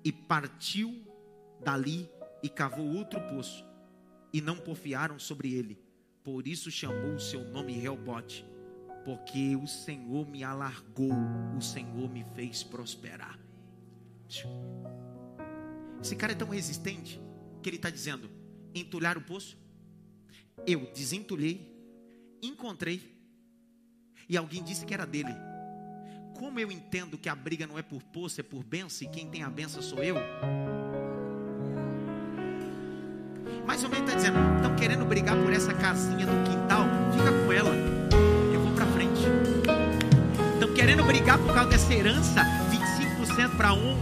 [0.04, 1.04] E partiu
[1.66, 2.08] dali
[2.44, 3.66] e cavou outro poço,
[4.32, 5.76] e não porfiaram sobre ele.
[6.22, 8.46] Por isso chamou o seu nome Reobote,
[9.04, 11.10] porque o Senhor me alargou,
[11.58, 13.36] o Senhor me fez prosperar.
[16.00, 17.20] Esse cara é tão resistente
[17.60, 18.30] que ele está dizendo:
[18.72, 19.58] entulhar o poço,
[20.64, 21.68] eu desentulhei,
[22.40, 23.12] encontrei,
[24.28, 25.34] e alguém disse que era dele.
[26.38, 29.28] Como eu entendo que a briga não é por poço, é por benção, e quem
[29.28, 30.16] tem a benção sou eu?
[33.66, 36.86] Mais ou menos está dizendo: estão querendo brigar por essa casinha do quintal?
[37.12, 37.74] Fica com ela,
[38.52, 39.26] eu vou para frente.
[40.54, 42.42] Estão querendo brigar por causa dessa herança?
[42.70, 43.96] 25% para um,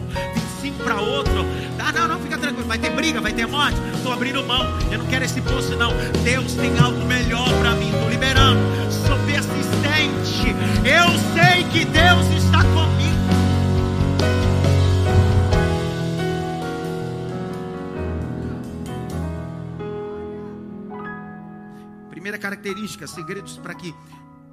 [0.63, 1.47] 25% para outro.
[1.79, 2.69] Ah, não, não, fica tranquilo.
[2.69, 3.79] Vai ter briga, vai ter morte.
[3.95, 4.65] Estou abrindo mão.
[4.93, 5.93] Eu não quero esse poço, não.
[6.23, 7.91] Deus tem algo melhor para mim.
[7.91, 8.61] Estou liberando.
[8.91, 10.55] Sou persistente.
[10.85, 12.44] Eu sei que Deus está
[22.45, 23.95] Primeira característica, segredos para que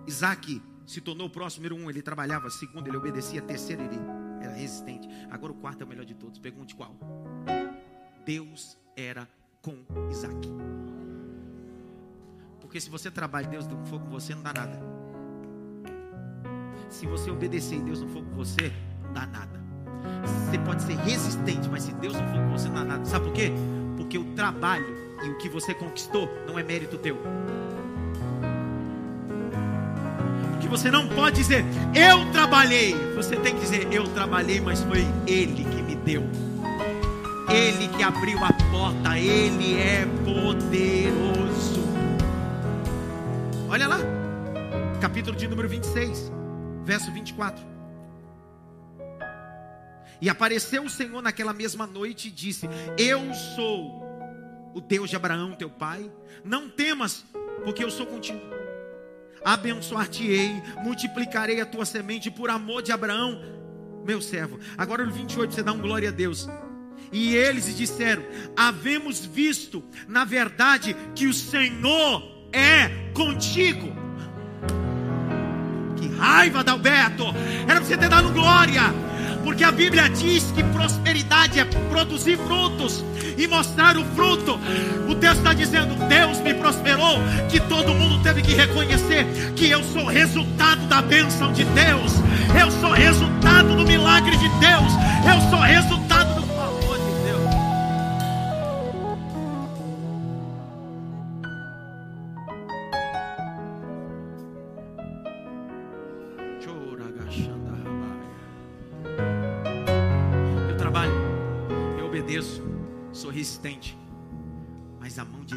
[0.08, 1.68] Isaac se tornou o próximo.
[1.68, 2.50] Número um, ele trabalhava.
[2.50, 3.42] Segundo, ele obedecia.
[3.42, 4.00] Terceiro, ele
[4.42, 5.10] era resistente.
[5.30, 6.40] Agora o quarto é o melhor de todos.
[6.40, 6.96] Pergunte qual?
[8.26, 9.28] Deus era
[9.62, 9.76] com
[10.10, 10.48] Isaac.
[12.62, 14.80] Porque se você trabalha e Deus não for com você, não dá nada.
[16.90, 18.72] Se você obedecer e Deus não for com você,
[19.04, 19.60] não dá nada.
[20.50, 23.04] Você pode ser resistente, mas se Deus não for com você, não dá nada.
[23.04, 23.52] Sabe por quê?
[23.98, 27.18] Porque o trabalho e o que você conquistou não é mérito teu.
[30.72, 32.96] Você não pode dizer, eu trabalhei.
[33.14, 36.24] Você tem que dizer, eu trabalhei, mas foi Ele que me deu.
[37.50, 41.82] Ele que abriu a porta, Ele é poderoso.
[43.70, 44.00] Olha lá,
[45.02, 46.32] capítulo de número 26,
[46.86, 47.62] verso 24.
[50.22, 54.02] E apareceu o Senhor naquela mesma noite e disse: Eu sou
[54.74, 56.10] o Deus de Abraão, teu pai.
[56.46, 57.26] Não temas,
[57.66, 58.61] porque eu sou contigo
[59.44, 63.42] abençoar-te-ei, multiplicarei a tua semente por amor de Abraão,
[64.06, 64.60] meu servo.
[64.78, 66.48] Agora no 28 você dá um glória a Deus.
[67.12, 68.24] E eles disseram:
[68.56, 73.94] Havemos visto, na verdade, que o Senhor é contigo.
[75.98, 77.26] Que raiva, Dalberto!
[77.68, 79.11] Era para você ter dado glória.
[79.44, 83.04] Porque a Bíblia diz que prosperidade é produzir frutos
[83.38, 84.60] e mostrar o fruto.
[85.08, 89.26] O texto está dizendo: Deus me prosperou, que todo mundo teve que reconhecer
[89.56, 92.14] que eu sou resultado da bênção de Deus,
[92.60, 94.94] eu sou resultado do milagre de Deus,
[95.26, 96.11] eu sou resultado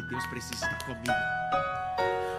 [0.09, 1.13] Deus precisa estar comigo.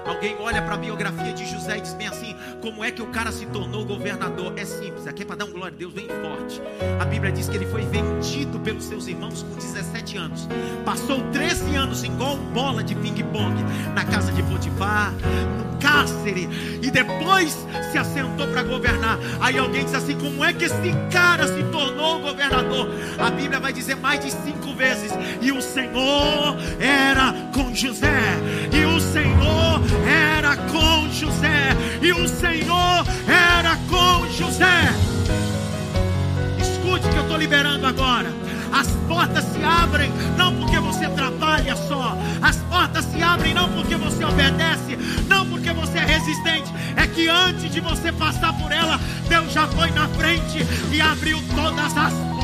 [0.07, 3.07] Alguém olha para a biografia de José e diz bem assim: como é que o
[3.07, 4.53] cara se tornou governador?
[4.57, 6.61] É simples, aqui é para dar um glória a Deus bem forte.
[7.01, 10.49] A Bíblia diz que ele foi vendido pelos seus irmãos com 17 anos.
[10.85, 13.55] Passou 13 anos igual bola de ping-pong
[13.95, 16.49] na casa de Potifar, no cárcere,
[16.83, 19.19] e depois se assentou para governar.
[19.41, 22.89] Aí alguém diz assim: como é que esse cara se tornou governador?
[23.19, 28.23] A Bíblia vai dizer mais de cinco vezes: e o Senhor era com José,
[28.73, 34.93] e o Senhor era com José, e o Senhor era com José.
[36.61, 38.33] Escute que eu estou liberando agora.
[38.73, 43.97] As portas se abrem não porque você trabalha só, as portas se abrem não porque
[43.97, 49.01] você obedece, não porque você é resistente, é que antes de você passar por ela,
[49.29, 52.36] Deus já foi na frente e abriu todas as portas.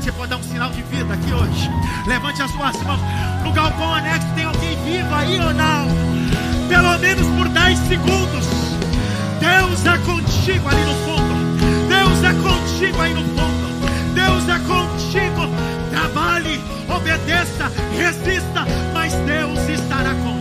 [0.00, 1.70] Você pode dar um sinal de vida aqui hoje?
[2.06, 3.00] Levante as suas mãos.
[3.42, 5.88] No galpão anexo tem alguém vivo aí ou não?
[6.68, 8.46] Pelo menos por 10 segundos.
[9.40, 11.88] Deus é contigo ali no fundo.
[11.88, 14.14] Deus é contigo aí no fundo.
[14.14, 15.50] Deus é contigo.
[15.90, 20.35] Trabalhe, obedeça, resista, mas Deus estará contigo.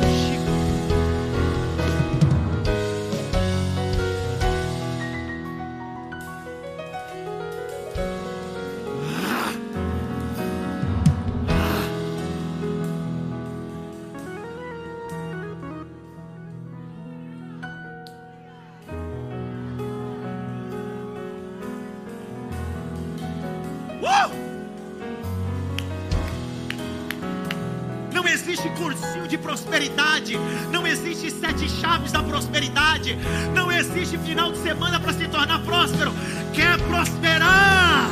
[31.70, 33.18] Chaves da prosperidade.
[33.54, 36.14] Não existe final de semana para se tornar próspero.
[36.54, 38.10] Quer prosperar?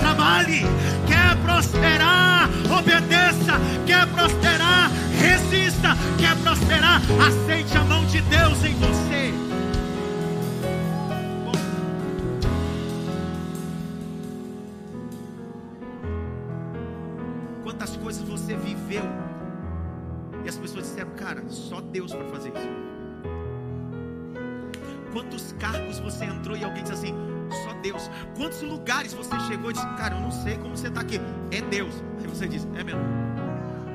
[0.00, 0.62] Trabalhe.
[1.06, 2.48] Quer prosperar?
[2.78, 3.60] Obedeça.
[3.86, 4.90] Quer prosperar?
[5.18, 5.96] Resista.
[6.18, 7.00] Quer prosperar?
[7.26, 9.32] Aceite a mão de Deus em você.
[17.62, 19.04] Quantas coisas você viveu
[20.44, 22.93] e as pessoas disseram, cara, só Deus para fazer isso.
[25.14, 27.14] Quantos cargos você entrou e alguém disse assim,
[27.64, 28.10] só Deus.
[28.36, 31.20] Quantos lugares você chegou e disse, cara, eu não sei como você está aqui.
[31.52, 31.94] É Deus.
[32.18, 33.00] Aí você diz, é mesmo.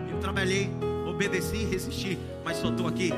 [0.10, 0.72] Eu trabalhei,
[1.06, 3.12] obedeci, resisti, mas só estou aqui.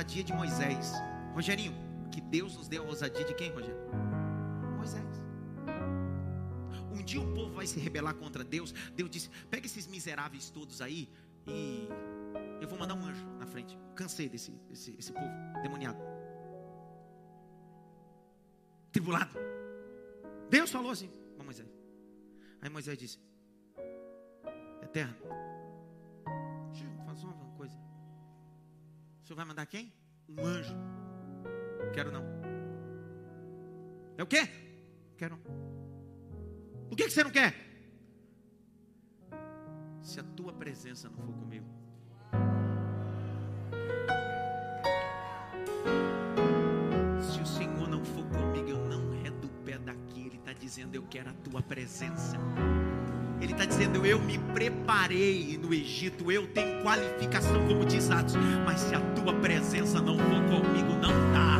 [0.00, 0.92] Ousadia de Moisés.
[1.34, 1.74] Rogerinho,
[2.10, 3.76] que Deus nos dê a ousadia de quem, Rogério?
[4.76, 5.04] Moisés.
[6.90, 8.72] Um dia o povo vai se rebelar contra Deus.
[8.94, 11.08] Deus disse: pega esses miseráveis todos aí
[11.46, 11.86] e
[12.60, 13.78] eu vou mandar um anjo na frente.
[13.94, 15.28] Cansei desse, esse povo
[15.62, 15.98] demoniado.
[18.90, 19.38] Tribulado.
[20.48, 21.68] Deus falou assim para Moisés.
[22.62, 23.18] Aí Moisés disse:
[24.82, 25.14] Eterno,
[29.30, 29.92] senhor vai mandar quem?
[30.28, 30.74] Um anjo.
[31.92, 32.24] Quero não.
[34.18, 34.48] É o quê?
[35.16, 35.42] Quero não.
[36.88, 37.54] Por que, que você não quer?
[40.02, 41.66] Se a tua presença não for comigo.
[47.20, 49.10] Se o Senhor não for comigo, eu não
[49.44, 50.26] o pé daqui.
[50.26, 52.36] Ele está dizendo: Eu quero a tua presença.
[53.70, 59.00] Dizendo: Eu me preparei no Egito, eu tenho qualificação, como diz Atos, mas se a
[59.00, 61.58] tua presença não for comigo, não dá.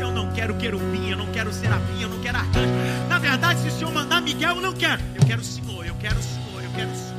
[0.00, 2.72] Eu não quero querubim, eu não quero serafim, eu não quero arcanjo.
[3.08, 5.02] Na verdade, se o Senhor mandar Miguel, eu não quero.
[5.14, 7.17] Eu quero o Senhor, eu quero o Senhor, eu quero o Senhor.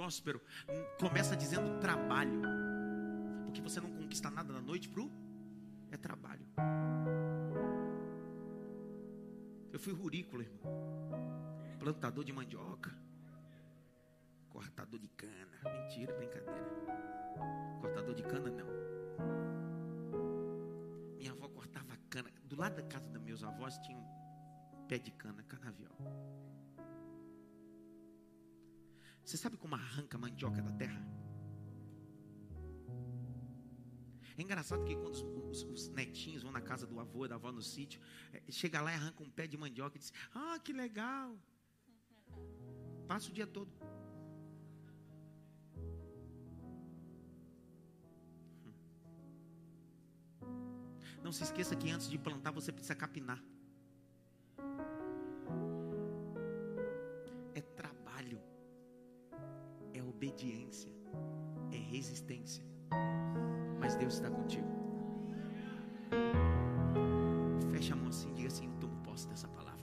[0.00, 0.40] Próspero
[0.98, 2.40] começa dizendo trabalho?
[3.44, 5.10] Porque você não conquista nada da noite pro
[5.90, 6.46] é trabalho.
[9.70, 10.62] Eu fui rurícola, irmão.
[11.78, 12.90] Plantador de mandioca.
[14.48, 15.58] Cortador de cana.
[15.64, 16.70] Mentira, brincadeira.
[17.82, 18.70] Cortador de cana não.
[21.18, 22.30] Minha avó cortava cana.
[22.44, 25.92] Do lado da casa dos meus avós tinha um pé de cana, canavial.
[29.30, 31.00] Você sabe como arranca a mandioca da terra?
[34.36, 37.52] É engraçado que quando os, os, os, netinhos vão na casa do avô da avó
[37.52, 38.00] no sítio,
[38.32, 41.38] é, chega lá e arranca um pé de mandioca e diz: Ah, que legal.
[43.06, 43.72] Passa o dia todo.
[51.22, 53.40] Não se esqueça que antes de plantar você precisa capinar.
[60.20, 60.92] Obediência,
[61.72, 62.62] é resistência.
[63.80, 64.68] Mas Deus está contigo.
[67.70, 69.80] Fecha a mão assim, diga assim: Eu tomo posse dessa palavra.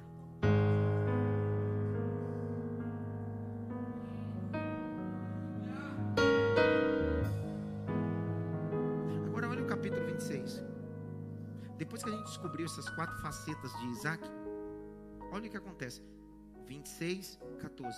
[9.25, 10.63] Agora olha o capítulo 26.
[11.79, 14.23] Depois que a gente descobriu essas quatro facetas de Isaac,
[15.31, 16.03] olha o que acontece.
[16.67, 17.97] 26, 14.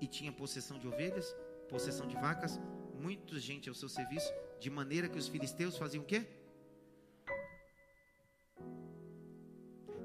[0.00, 1.36] E tinha possessão de ovelhas,
[1.68, 2.58] possessão de vacas,
[2.94, 6.26] muita gente ao seu serviço, de maneira que os filisteus faziam o quê?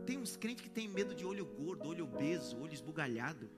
[0.06, 3.50] Tem uns crentes que têm medo de olho gordo, olho obeso, olho esbugalhado.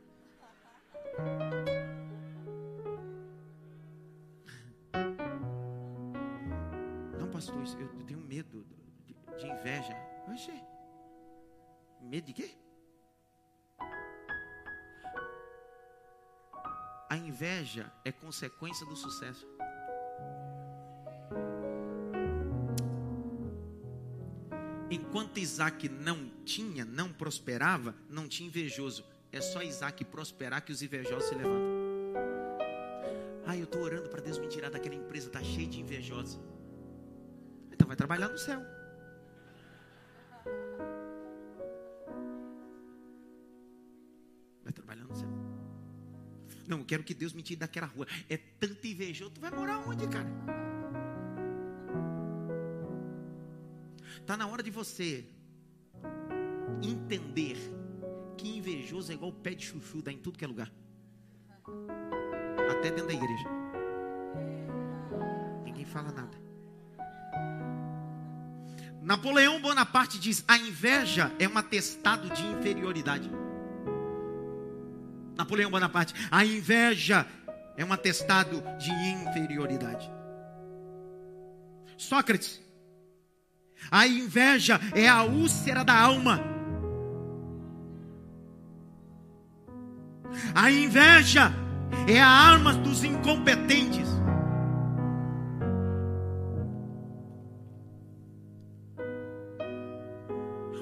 [7.20, 8.66] Não, pastor, eu tenho medo
[9.06, 9.94] de, de inveja.
[10.32, 10.54] Oxê.
[12.02, 12.52] Medo de quê?
[17.38, 19.48] Inveja é consequência do sucesso.
[24.90, 29.06] Enquanto Isaac não tinha, não prosperava, não tinha invejoso.
[29.32, 31.78] É só Isaac prosperar que os invejosos se levantam.
[33.46, 36.40] Ah, eu estou orando para Deus me tirar daquela empresa, está cheia de invejosos.
[37.72, 38.66] Então vai trabalhar no céu.
[46.88, 48.08] Quero que Deus me tire daquela rua.
[48.30, 49.32] É tanto invejoso.
[49.32, 50.30] Tu vai morar onde, cara?
[54.22, 55.26] Está na hora de você
[56.82, 57.58] entender
[58.38, 60.72] que invejoso é igual pé de chuchu, dá em tudo que é lugar.
[62.72, 63.50] Até dentro da igreja.
[65.64, 66.38] Ninguém fala nada.
[69.02, 73.32] Napoleão Bonaparte diz: a inveja é um atestado de inferioridade.
[75.38, 77.26] Napoleão Bonaparte, a inveja
[77.78, 80.10] é um atestado de inferioridade.
[81.96, 82.60] Sócrates,
[83.92, 86.42] a inveja é a úlcera da alma.
[90.54, 91.52] A inveja
[92.08, 94.17] é a arma dos incompetentes.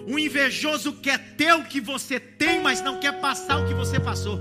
[0.08, 3.99] O invejoso quer ter o que você tem, mas não quer passar o que você
[3.99, 4.39] passou.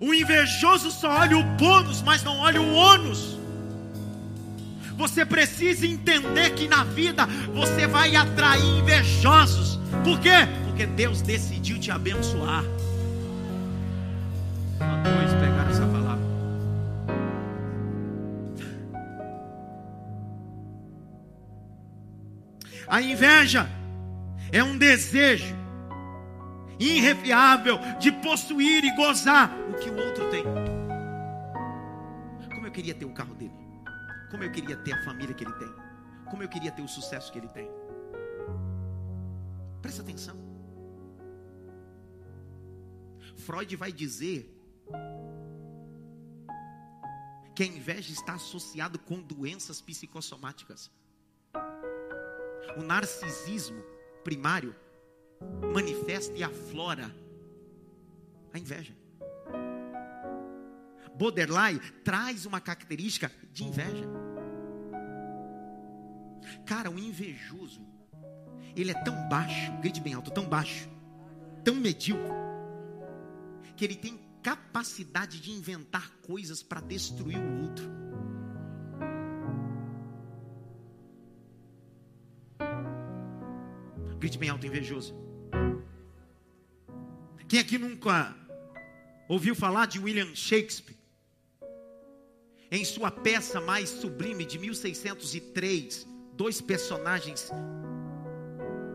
[0.00, 3.36] O invejoso só olha o bônus, mas não olha o ônus.
[4.96, 9.78] Você precisa entender que na vida você vai atrair invejosos.
[10.02, 10.48] Por quê?
[10.64, 12.64] Porque Deus decidiu te abençoar.
[22.96, 23.68] A inveja
[24.50, 25.54] é um desejo
[26.80, 30.42] irrefiável de possuir e gozar o que o outro tem.
[32.54, 33.52] Como eu queria ter o carro dele.
[34.30, 35.68] Como eu queria ter a família que ele tem.
[36.30, 37.68] Como eu queria ter o sucesso que ele tem.
[39.82, 40.38] Presta atenção.
[43.36, 44.50] Freud vai dizer
[47.54, 50.90] que a inveja está associada com doenças psicossomáticas.
[52.76, 53.82] O narcisismo
[54.24, 54.74] primário
[55.72, 57.14] manifesta e aflora
[58.52, 58.94] a inveja.
[61.14, 64.04] Borderline traz uma característica de inveja.
[66.64, 67.80] Cara, o invejoso,
[68.74, 70.88] ele é tão baixo, grite bem alto, tão baixo,
[71.64, 72.36] tão medíocre,
[73.76, 78.05] que ele tem capacidade de inventar coisas para destruir o outro.
[84.26, 85.14] Grite bem alto, invejoso.
[87.46, 88.34] Quem aqui nunca
[89.28, 90.98] ouviu falar de William Shakespeare?
[92.68, 97.52] Em sua peça mais sublime de 1603, dois personagens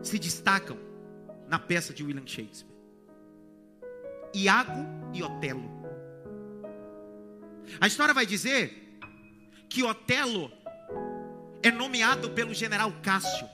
[0.02, 0.76] se destacam
[1.48, 2.76] na peça de William Shakespeare:
[4.34, 5.64] Iago e Otelo.
[7.80, 8.98] A história vai dizer
[9.66, 10.52] que Otelo
[11.62, 13.48] é nomeado pelo general Cássio.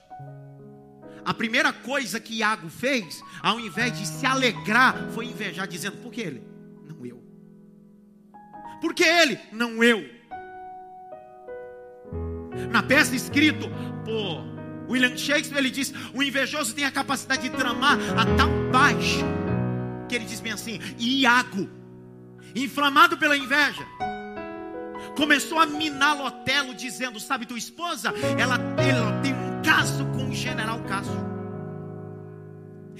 [1.29, 6.11] A primeira coisa que Iago fez, ao invés de se alegrar, foi invejar, dizendo: Por
[6.11, 6.43] que ele?
[6.89, 7.23] Não eu.
[8.81, 9.39] Por que ele?
[9.53, 10.09] Não eu.
[12.73, 13.69] Na peça escrito
[14.07, 14.43] por
[14.89, 19.23] William Shakespeare, ele diz: O invejoso tem a capacidade de tramar a tal baixo,
[20.09, 21.69] que ele diz bem assim: Iago,
[22.55, 23.87] inflamado pela inveja,
[25.15, 28.15] começou a minar Lotelo, dizendo: Sabe tua esposa?
[28.39, 29.18] Ela, ela
[29.79, 31.29] caso com o general Cássio.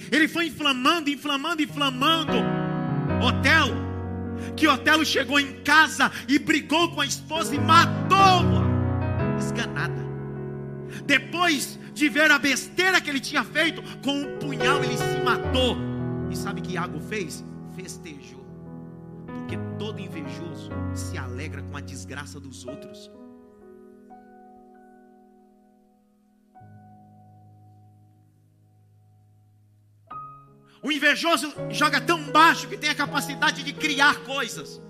[0.09, 2.37] Ele foi inflamando, inflamando, inflamando
[3.21, 3.89] Otelo.
[4.55, 8.63] Que Otelo chegou em casa e brigou com a esposa e matou-a,
[9.37, 10.01] esganada.
[11.05, 15.75] Depois de ver a besteira que ele tinha feito, com um punhal ele se matou.
[16.31, 17.43] E sabe o que Iago fez?
[17.75, 18.39] Festejou
[19.25, 23.11] porque todo invejoso se alegra com a desgraça dos outros.
[30.81, 34.81] O invejoso joga tão baixo que tem a capacidade de criar coisas.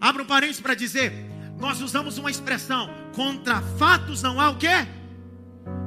[0.00, 1.12] Abra um parênteses para dizer:
[1.58, 4.86] nós usamos uma expressão, contra fatos não há o quê?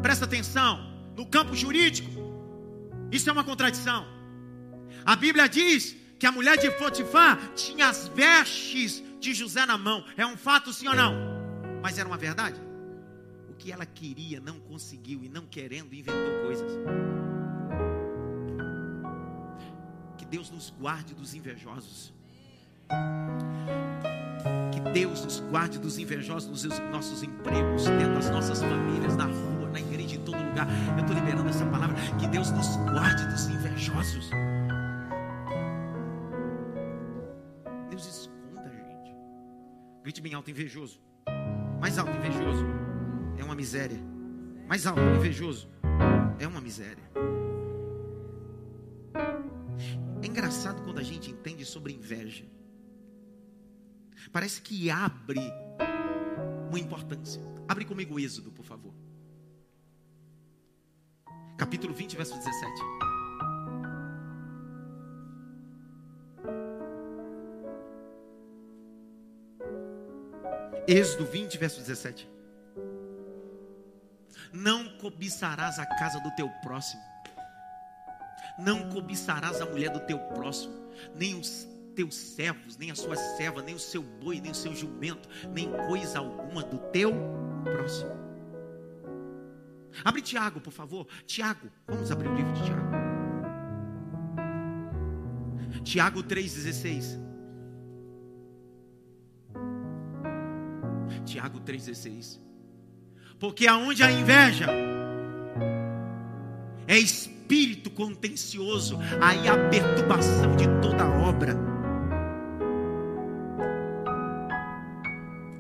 [0.02, 0.80] Presta atenção,
[1.16, 2.10] no campo jurídico,
[3.12, 4.08] isso é uma contradição.
[5.06, 10.04] A Bíblia diz que a mulher de Potifar tinha as vestes de José na mão.
[10.18, 11.14] É um fato, sim ou não?
[11.82, 12.60] Mas era uma verdade?
[13.50, 16.72] O que ela queria não conseguiu e não querendo inventou coisas.
[20.30, 22.14] Deus nos guarde dos invejosos.
[24.72, 29.70] Que Deus nos guarde dos invejosos nos nossos empregos, dentro das nossas famílias, na rua,
[29.72, 30.68] na igreja, em todo lugar.
[30.96, 31.96] Eu estou liberando essa palavra.
[32.20, 34.30] Que Deus nos guarde dos invejosos.
[40.08, 41.02] Grite bem alto, invejoso.
[41.82, 42.66] Mais alto, invejoso.
[43.38, 44.00] É uma miséria.
[44.66, 45.70] Mais alto, invejoso.
[46.40, 47.04] É uma miséria.
[50.48, 52.46] Engraçado quando a gente entende sobre inveja.
[54.32, 55.42] Parece que abre
[56.70, 57.42] uma importância.
[57.68, 58.94] Abre comigo o Êxodo, por favor.
[61.58, 62.82] Capítulo 20, verso 17.
[70.88, 72.30] Êxodo 20, verso 17.
[74.54, 77.02] Não cobiçarás a casa do teu próximo,
[78.58, 80.74] não cobiçarás a mulher do teu próximo,
[81.16, 84.76] nem os teus servos, nem a sua serva, nem o seu boi, nem o seu
[84.76, 87.12] jumento, nem coisa alguma do teu
[87.64, 88.12] próximo.
[90.04, 91.08] Abre Tiago, por favor.
[91.26, 92.88] Tiago, vamos abrir o livro de Tiago.
[95.84, 97.18] Tiago 3,16.
[101.26, 102.40] Tiago 3,16.
[103.40, 104.68] Porque aonde a inveja
[106.88, 111.56] é espírito contencioso, aí a perturbação de toda obra.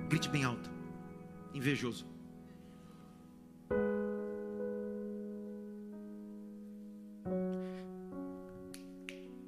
[0.10, 0.72] Grite bem alto.
[1.54, 2.08] Invejoso.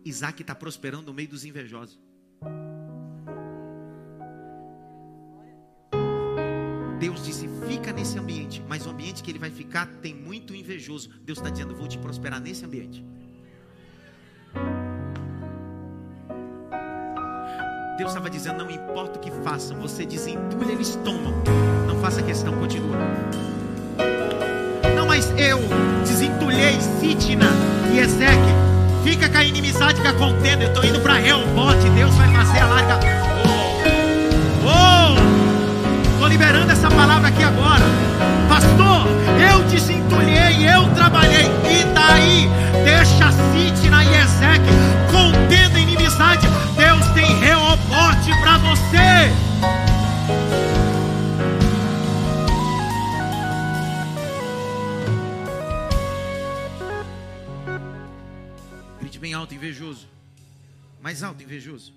[0.03, 1.99] Isaac está prosperando no meio dos invejosos.
[9.19, 11.09] Ambiente que ele vai ficar tem muito invejoso.
[11.23, 13.03] Deus está dizendo: vou te prosperar nesse ambiente.
[17.97, 21.33] Deus estava dizendo: não importa o que façam, você desentulha, eles tomam.
[21.87, 22.97] Não faça questão, continua.
[24.95, 25.59] Não, mas eu
[26.03, 27.49] desentulhei Sitna
[27.93, 28.59] e Ezequiel.
[29.03, 30.63] Fica com a inimizade, com a contenda.
[30.63, 31.89] Eu estou indo para Helbote.
[31.95, 33.38] Deus vai fazer a larga.
[36.29, 37.83] Liberando essa palavra aqui agora.
[38.47, 39.07] Pastor,
[39.51, 41.47] eu desentulhei, eu trabalhei.
[41.67, 42.47] E daí?
[42.83, 44.75] Deixa Sitna e Ezequiel
[45.11, 46.47] contendo inimizade.
[46.77, 49.33] Deus tem reobote para você.
[58.99, 60.07] Grite bem alto, invejoso.
[61.01, 61.91] Mais alto, invejoso.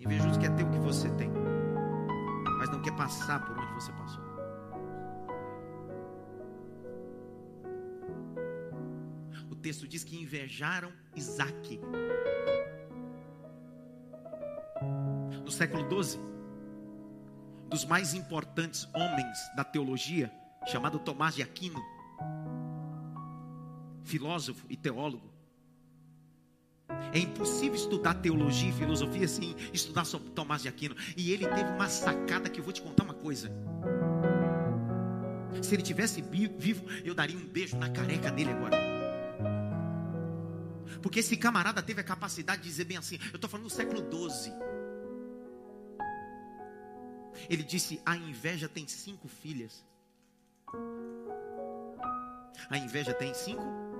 [0.00, 1.32] Invejoso quer ter o que você tem
[2.84, 4.34] quer passar por onde você passou.
[9.64, 11.80] texto diz que invejaram Isaac.
[15.42, 16.18] No século 12,
[17.70, 20.30] dos mais importantes homens da teologia,
[20.66, 21.82] chamado Tomás de Aquino,
[24.02, 25.33] filósofo e teólogo.
[27.12, 30.96] É impossível estudar teologia e filosofia sem estudar sobre Tomás de Aquino.
[31.16, 33.50] E ele teve uma sacada que eu vou te contar uma coisa.
[35.62, 38.76] Se ele tivesse vivo, eu daria um beijo na careca dele agora.
[41.00, 43.18] Porque esse camarada teve a capacidade de dizer bem assim.
[43.30, 44.52] Eu estou falando do século 12.
[47.48, 49.84] Ele disse: A inveja tem cinco filhas.
[52.70, 53.93] A inveja tem cinco?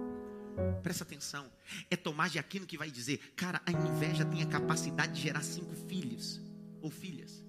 [0.83, 1.51] Presta atenção.
[1.91, 5.43] É Tomás de Aquino que vai dizer: Cara, a inveja tem a capacidade de gerar
[5.43, 6.41] cinco filhos
[6.81, 7.45] ou filhas.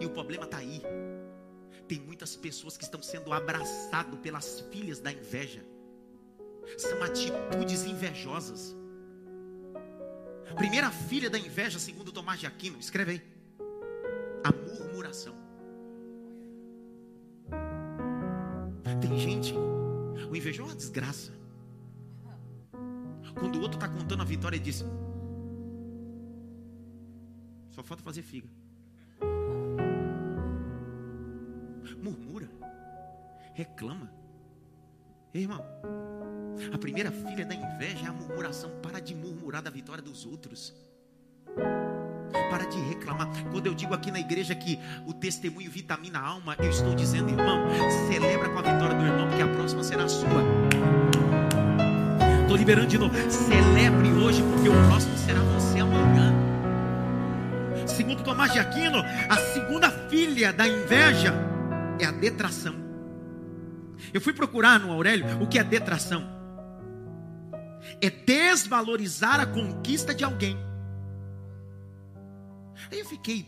[0.00, 0.82] E o problema está aí.
[1.86, 5.64] Tem muitas pessoas que estão sendo abraçadas pelas filhas da inveja.
[6.76, 8.76] São atitudes invejosas.
[10.56, 13.22] Primeira filha da inveja, segundo Tomás de Aquino, escreve aí
[14.44, 15.34] a murmuração.
[19.00, 21.32] Tem gente, o invejoso é uma desgraça.
[24.28, 24.84] Vitória, ele diz:
[27.70, 28.48] Só falta fazer figa.
[32.02, 32.48] Murmura,
[33.54, 34.12] reclama.
[35.34, 35.64] Ei, irmão,
[36.72, 38.70] a primeira filha da inveja é a murmuração.
[38.82, 40.74] Para de murmurar da vitória dos outros.
[42.50, 43.28] Para de reclamar.
[43.50, 47.30] Quando eu digo aqui na igreja que o testemunho vitamina a alma, eu estou dizendo,
[47.30, 47.66] irmão,
[48.10, 51.07] celebra com a vitória do irmão, porque a próxima será a sua.
[52.48, 53.14] Estou liberando de novo.
[53.30, 56.32] Celebre hoje, porque o próximo será você amanhã.
[57.86, 61.34] Segundo Tomás de Aquino, a segunda filha da inveja
[62.00, 62.74] é a detração.
[64.14, 66.26] Eu fui procurar no Aurélio o que é detração.
[68.00, 70.56] É desvalorizar a conquista de alguém
[72.90, 73.46] Aí eu fiquei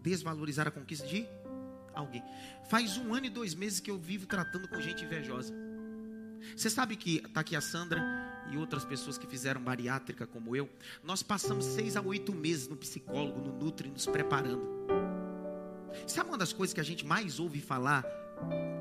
[0.00, 1.26] desvalorizar a conquista de
[1.92, 2.22] alguém.
[2.68, 5.52] Faz um ano e dois meses que eu vivo tratando com gente invejosa.
[6.56, 8.02] Você sabe que está aqui a Sandra
[8.50, 10.68] e outras pessoas que fizeram bariátrica como eu.
[11.02, 14.66] Nós passamos seis a oito meses no psicólogo, no Nutri, nos preparando.
[16.06, 18.04] Sabe uma das coisas que a gente mais ouve falar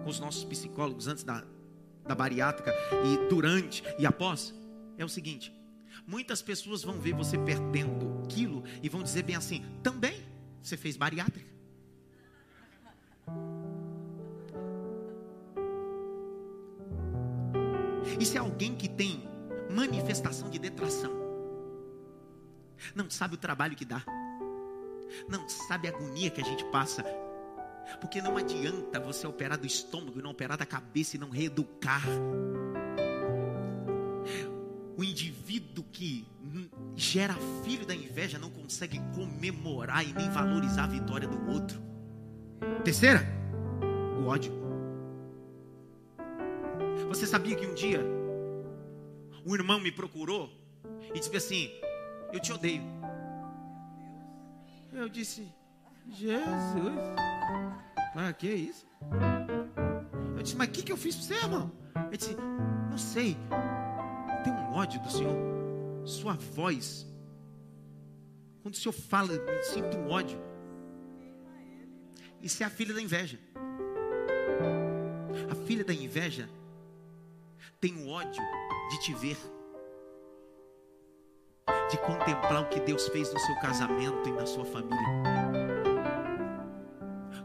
[0.04, 1.44] com os nossos psicólogos antes da,
[2.06, 2.74] da bariátrica
[3.06, 4.54] e durante e após?
[4.98, 5.54] É o seguinte:
[6.06, 10.22] Muitas pessoas vão ver você perdendo quilo e vão dizer bem assim: também
[10.62, 11.53] você fez bariátrica.
[18.20, 19.28] Isso é alguém que tem
[19.70, 21.12] manifestação de detração.
[22.96, 24.04] Não sabe o trabalho que dá.
[25.28, 27.04] Não sabe a agonia que a gente passa.
[28.00, 32.04] Porque não adianta você operar do estômago e não operar da cabeça e não reeducar
[34.98, 36.26] o indivíduo que
[36.96, 41.82] gera filho da inveja não consegue comemorar e nem valorizar a vitória do outro.
[42.84, 43.26] Terceira,
[44.20, 44.63] o ódio.
[47.14, 48.04] Você sabia que um dia
[49.46, 50.50] um irmão me procurou
[51.14, 51.72] e disse assim:
[52.32, 52.82] Eu te odeio.
[54.92, 55.48] Eu disse:
[56.10, 56.98] Jesus,
[58.16, 58.88] ah, que é isso?
[60.36, 61.72] Eu disse: Mas o que, que eu fiz para você, irmão?
[62.08, 62.36] Ele disse:
[62.90, 63.38] Não sei
[64.44, 65.38] tem um ódio do Senhor.
[66.06, 67.08] Sua voz.
[68.64, 70.40] Quando o Senhor fala, eu sinto um ódio.
[72.42, 73.40] Isso é a filha da inveja.
[75.52, 76.50] A filha da inveja
[77.84, 78.42] tem o ódio
[78.90, 79.36] de te ver,
[81.92, 85.06] de contemplar o que Deus fez no seu casamento e na sua família.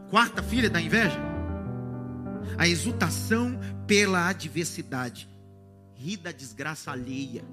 [0.09, 1.19] Quarta filha da inveja,
[2.57, 5.29] a exultação pela adversidade
[5.93, 7.43] ri da desgraça alheia.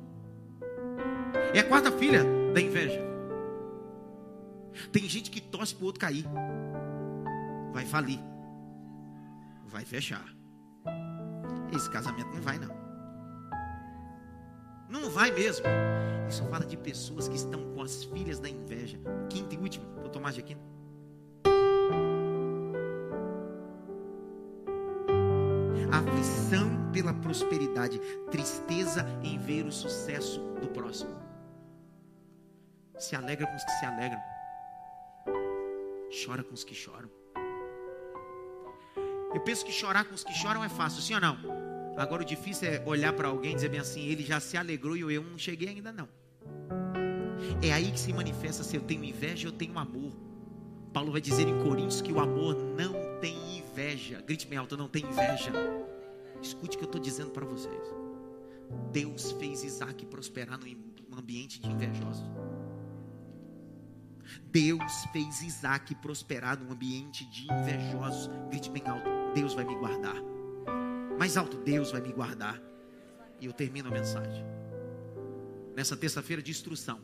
[1.52, 2.22] É a quarta filha
[2.54, 3.00] da inveja.
[4.92, 6.24] Tem gente que torce para o outro cair.
[7.72, 8.20] Vai falir.
[9.66, 10.35] Vai fechar.
[11.72, 12.74] Esse casamento não vai, não.
[14.88, 15.66] Não vai mesmo.
[16.28, 18.98] Isso fala de pessoas que estão com as filhas da inveja.
[19.28, 20.56] Quinto e último, vou tomar de aqui.
[25.92, 27.98] Aflição pela prosperidade,
[28.30, 31.16] tristeza em ver o sucesso do próximo.
[32.98, 34.20] Se alegra com os que se alegram,
[36.24, 37.10] chora com os que choram.
[39.36, 41.36] Eu penso que chorar com os que choram é fácil, sim ou não?
[41.98, 44.96] Agora o difícil é olhar para alguém e dizer bem assim: ele já se alegrou
[44.96, 46.08] e eu não cheguei ainda não.
[47.62, 50.16] É aí que se manifesta se eu tenho inveja ou eu tenho amor.
[50.90, 54.22] Paulo vai dizer em Coríntios que o amor não tem inveja.
[54.22, 55.52] Grite bem alto, não tem inveja.
[56.40, 57.92] Escute o que eu estou dizendo para vocês.
[58.90, 62.24] Deus fez Isaac prosperar num ambiente de invejosos.
[64.50, 68.30] Deus fez Isaac prosperar num ambiente de invejosos.
[68.48, 70.16] Grite bem alto: Deus vai me guardar.
[71.18, 72.58] Mais alto: Deus vai me guardar.
[73.38, 74.42] E eu termino a mensagem.
[75.76, 76.98] Nessa terça-feira de instrução.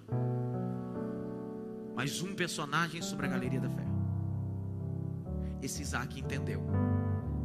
[1.94, 3.84] Mais um personagem sobre a galeria da fé.
[5.60, 6.62] Esse Isaac entendeu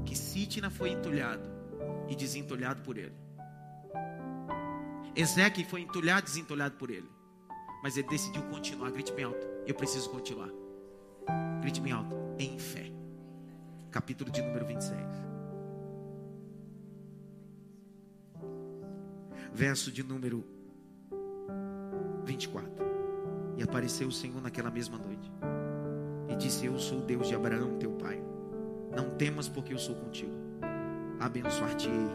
[0.06, 1.50] que Sitna foi entulhado
[2.08, 3.14] e desentulhado por ele.
[5.14, 7.12] Ezequiel foi entulhado e desentulhado por ele.
[7.84, 8.92] Mas ele decidiu continuar.
[8.92, 9.46] Grite bem alto.
[9.66, 10.50] Eu preciso continuar.
[11.60, 12.16] Grite bem alto.
[12.40, 12.97] Em fé.
[13.92, 15.00] Capítulo de número 26.
[19.54, 20.46] Verso de número
[22.26, 22.70] 24.
[23.58, 25.32] E apareceu o Senhor naquela mesma noite.
[26.30, 28.22] E disse: Eu sou o Deus de Abraão, teu pai.
[28.96, 30.34] Não temas, porque eu sou contigo.
[31.20, 32.08] Abençoar-te-ei.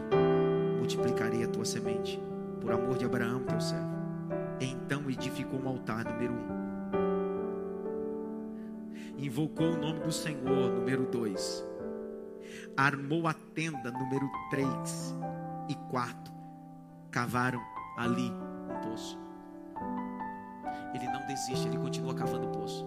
[0.77, 2.19] Multiplicarei a tua semente.
[2.61, 3.93] Por amor de Abraão, teu servo.
[4.61, 6.62] Então edificou um altar, número um.
[9.33, 11.65] Invocou o nome do Senhor, número dois.
[12.77, 15.11] Armou a tenda, número três.
[15.67, 16.31] E quarto,
[17.09, 17.59] cavaram
[17.97, 19.17] ali um poço.
[20.93, 22.85] Ele não desiste, ele continua cavando o poço.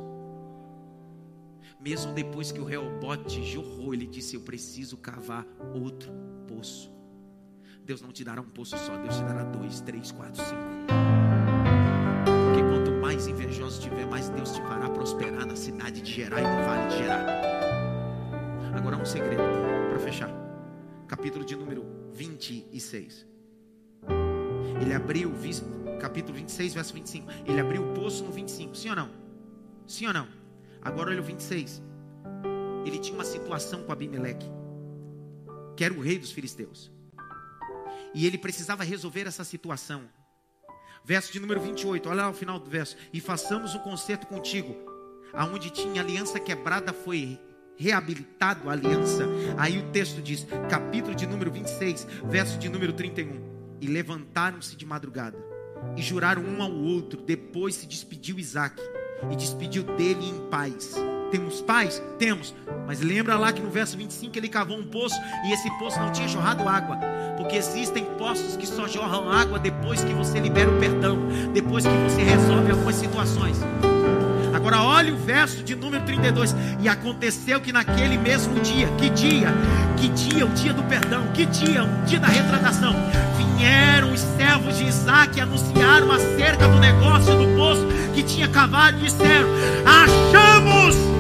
[1.81, 5.45] Mesmo depois que o Reobote jorrou, ele disse: Eu preciso cavar
[5.75, 6.13] outro
[6.47, 6.95] poço.
[7.85, 11.06] Deus não te dará um poço só, Deus te dará dois, três, quatro, cinco
[13.67, 16.99] invejoso tiver, mais Deus te fará prosperar na cidade de Gerar e no vale de
[16.99, 17.27] Gerar.
[18.77, 19.43] Agora um segredo
[19.91, 20.31] para fechar.
[21.09, 23.27] Capítulo de número 26.
[24.81, 25.33] Ele abriu,
[26.01, 27.29] capítulo 26, verso 25.
[27.47, 28.77] Ele abriu o poço no 25.
[28.77, 29.11] Sim ou não?
[29.87, 30.29] Sim ou não?
[30.83, 31.83] Agora olha o 26.
[32.85, 34.47] Ele tinha uma situação com Abimeleque,
[35.77, 36.93] que era o rei dos filisteus.
[38.14, 40.03] E ele precisava resolver essa situação.
[41.07, 42.97] Verso de número 28, olha lá o final do verso.
[43.13, 44.75] E façamos um concerto contigo.
[45.33, 47.39] Aonde tinha aliança quebrada foi
[47.77, 49.25] reabilitado a aliança.
[49.57, 53.41] Aí o texto diz, capítulo de número 26, verso de número 31.
[53.81, 55.39] E levantaram-se de madrugada
[55.97, 57.23] e juraram um ao outro.
[57.23, 58.83] Depois se despediu Isaac
[59.31, 60.97] e despediu dele em paz.
[61.31, 62.03] Temos paz?
[62.18, 62.55] Temos.
[62.87, 65.16] Mas lembra lá que no verso 25 ele cavou um poço
[65.47, 66.99] e esse poço não tinha jorrado água.
[67.37, 71.18] Porque existem poços que só jorram água depois que você libera o perdão,
[71.53, 73.59] depois que você resolve algumas situações.
[74.66, 76.57] Agora olhe o verso de número 32.
[76.81, 79.49] E aconteceu que naquele mesmo dia, que dia?
[79.97, 80.47] Que dia?
[80.47, 81.27] O dia do perdão.
[81.35, 81.85] Que dia?
[81.85, 82.95] O dia da retratação.
[83.37, 88.99] Vieram os servos de Isaac e anunciaram acerca do negócio do poço que tinha cavado
[88.99, 89.49] e disseram:
[89.85, 91.16] Achamos!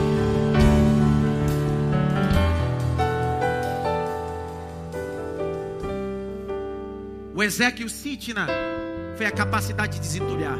[7.46, 8.48] Ezequiel Sitna
[9.16, 10.58] foi a capacidade de desentulhar.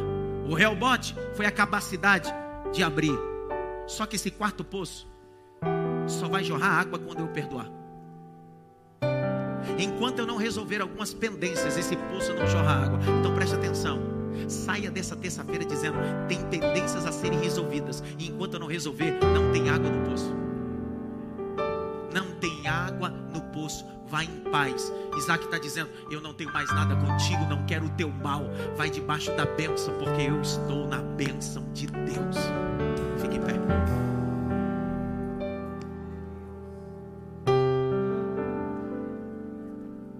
[0.48, 2.32] O Helbot foi a capacidade
[2.72, 3.18] de abrir.
[3.88, 5.10] Só que esse quarto poço
[6.06, 7.68] só vai jorrar água quando eu perdoar.
[9.76, 13.00] Enquanto eu não resolver algumas pendências, esse poço não jorra água.
[13.18, 14.00] Então preste atenção.
[14.46, 18.00] Saia dessa terça-feira dizendo: tem tendências a serem resolvidas.
[18.16, 20.32] E enquanto eu não resolver, não tem água no poço.
[22.14, 24.92] Não tem água no poço vai em paz.
[25.16, 28.44] Isaac está dizendo: Eu não tenho mais nada contigo, não quero o teu mal.
[28.76, 32.36] Vai debaixo da bênção, porque eu estou na bênção de Deus.
[33.20, 33.54] Fique em pé.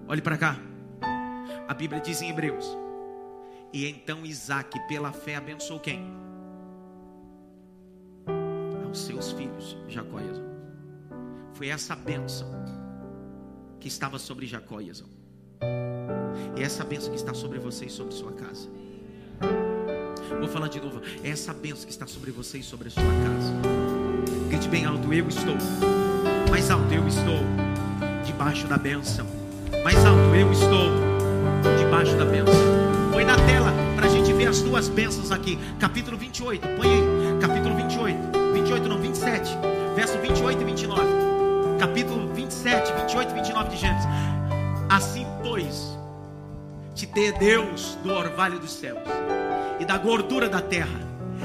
[0.07, 0.57] Olhe para cá.
[1.67, 2.77] A Bíblia diz em Hebreus:
[3.73, 6.05] E então Isaac, pela fé, abençoou quem?
[8.85, 10.47] Aos seus filhos, Jacó e.
[11.53, 12.47] Foi essa bênção
[13.79, 15.07] que estava sobre Jacó e Esau.
[16.55, 18.67] E essa bênção que está sobre você e sobre sua casa.
[20.39, 21.01] Vou falar de novo.
[21.23, 23.53] É essa bênção que está sobre você e sobre a sua casa.
[24.49, 25.55] Grite bem alto, eu estou.
[26.49, 27.39] Mais alto, eu estou
[28.25, 29.25] debaixo da bênção.
[29.83, 30.91] Mais alto, eu estou
[31.77, 32.53] debaixo da bênção.
[33.11, 35.57] Põe na tela para a gente ver as duas bênçãos aqui.
[35.79, 37.39] Capítulo 28, põe aí.
[37.39, 38.17] Capítulo 28.
[38.53, 39.51] 28 não, 27.
[39.95, 41.26] Verso 28 e 29
[41.77, 44.07] capítulo 27, 28 e 29 de Gênesis.
[44.89, 45.97] Assim, pois,
[46.95, 48.99] te dê Deus do orvalho dos céus
[49.79, 50.99] e da gordura da terra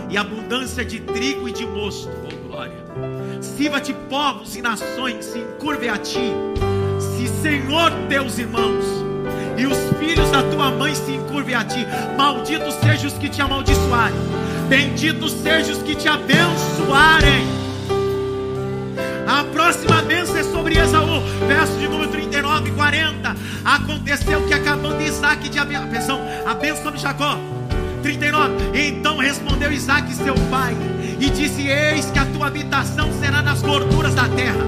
[0.09, 2.73] e abundância de trigo e de mosto, oh glória.
[3.41, 6.33] Sirva-te povos e nações, se encurve a ti.
[6.99, 8.85] Se Senhor teus irmãos
[9.59, 13.43] e os filhos da tua mãe se encurvem a ti, malditos sejam os que te
[13.43, 14.17] amaldiçoarem,
[14.69, 17.62] benditos sejam os que te abençoarem
[19.33, 23.35] A próxima bênção é sobre Esaú, verso de número 39 e 40.
[23.65, 27.39] Aconteceu que acabando Isaac de abenção, a bênção de Jacó.
[28.03, 28.79] 39.
[28.79, 30.77] Então respondeu Isaac, seu pai,
[31.19, 34.67] e disse: Eis que a tua habitação será nas gorduras da terra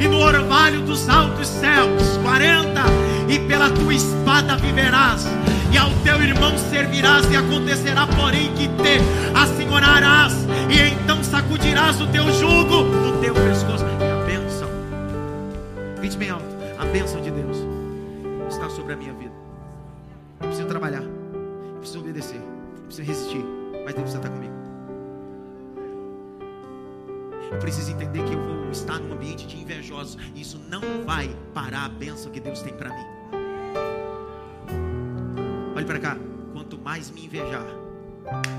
[0.00, 2.16] e no orvalho dos altos céus.
[2.22, 2.80] 40.
[3.28, 5.26] E pela tua espada viverás,
[5.72, 9.00] e ao teu irmão servirás, e acontecerá, porém, que te
[9.34, 10.34] assenhorarás,
[10.70, 13.84] e então sacudirás o teu jugo no teu pescoço.
[14.00, 14.68] É a bênção.
[15.98, 16.44] Grite bem alto.
[16.78, 17.56] A bênção de Deus
[18.48, 19.32] está sobre a minha vida.
[20.40, 23.44] Eu preciso trabalhar, eu preciso obedecer, eu preciso resistir,
[23.84, 24.52] mas Deus estar comigo.
[27.50, 30.16] Eu preciso entender que eu vou estar num ambiente de invejosos.
[30.34, 33.11] Isso não vai parar a bênção que Deus tem para mim.
[35.82, 36.16] Olhe para cá.
[36.52, 37.66] Quanto mais me invejar,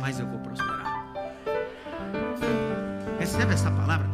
[0.02, 1.14] mais eu vou prosperar.
[3.18, 4.10] Recebe essa palavra?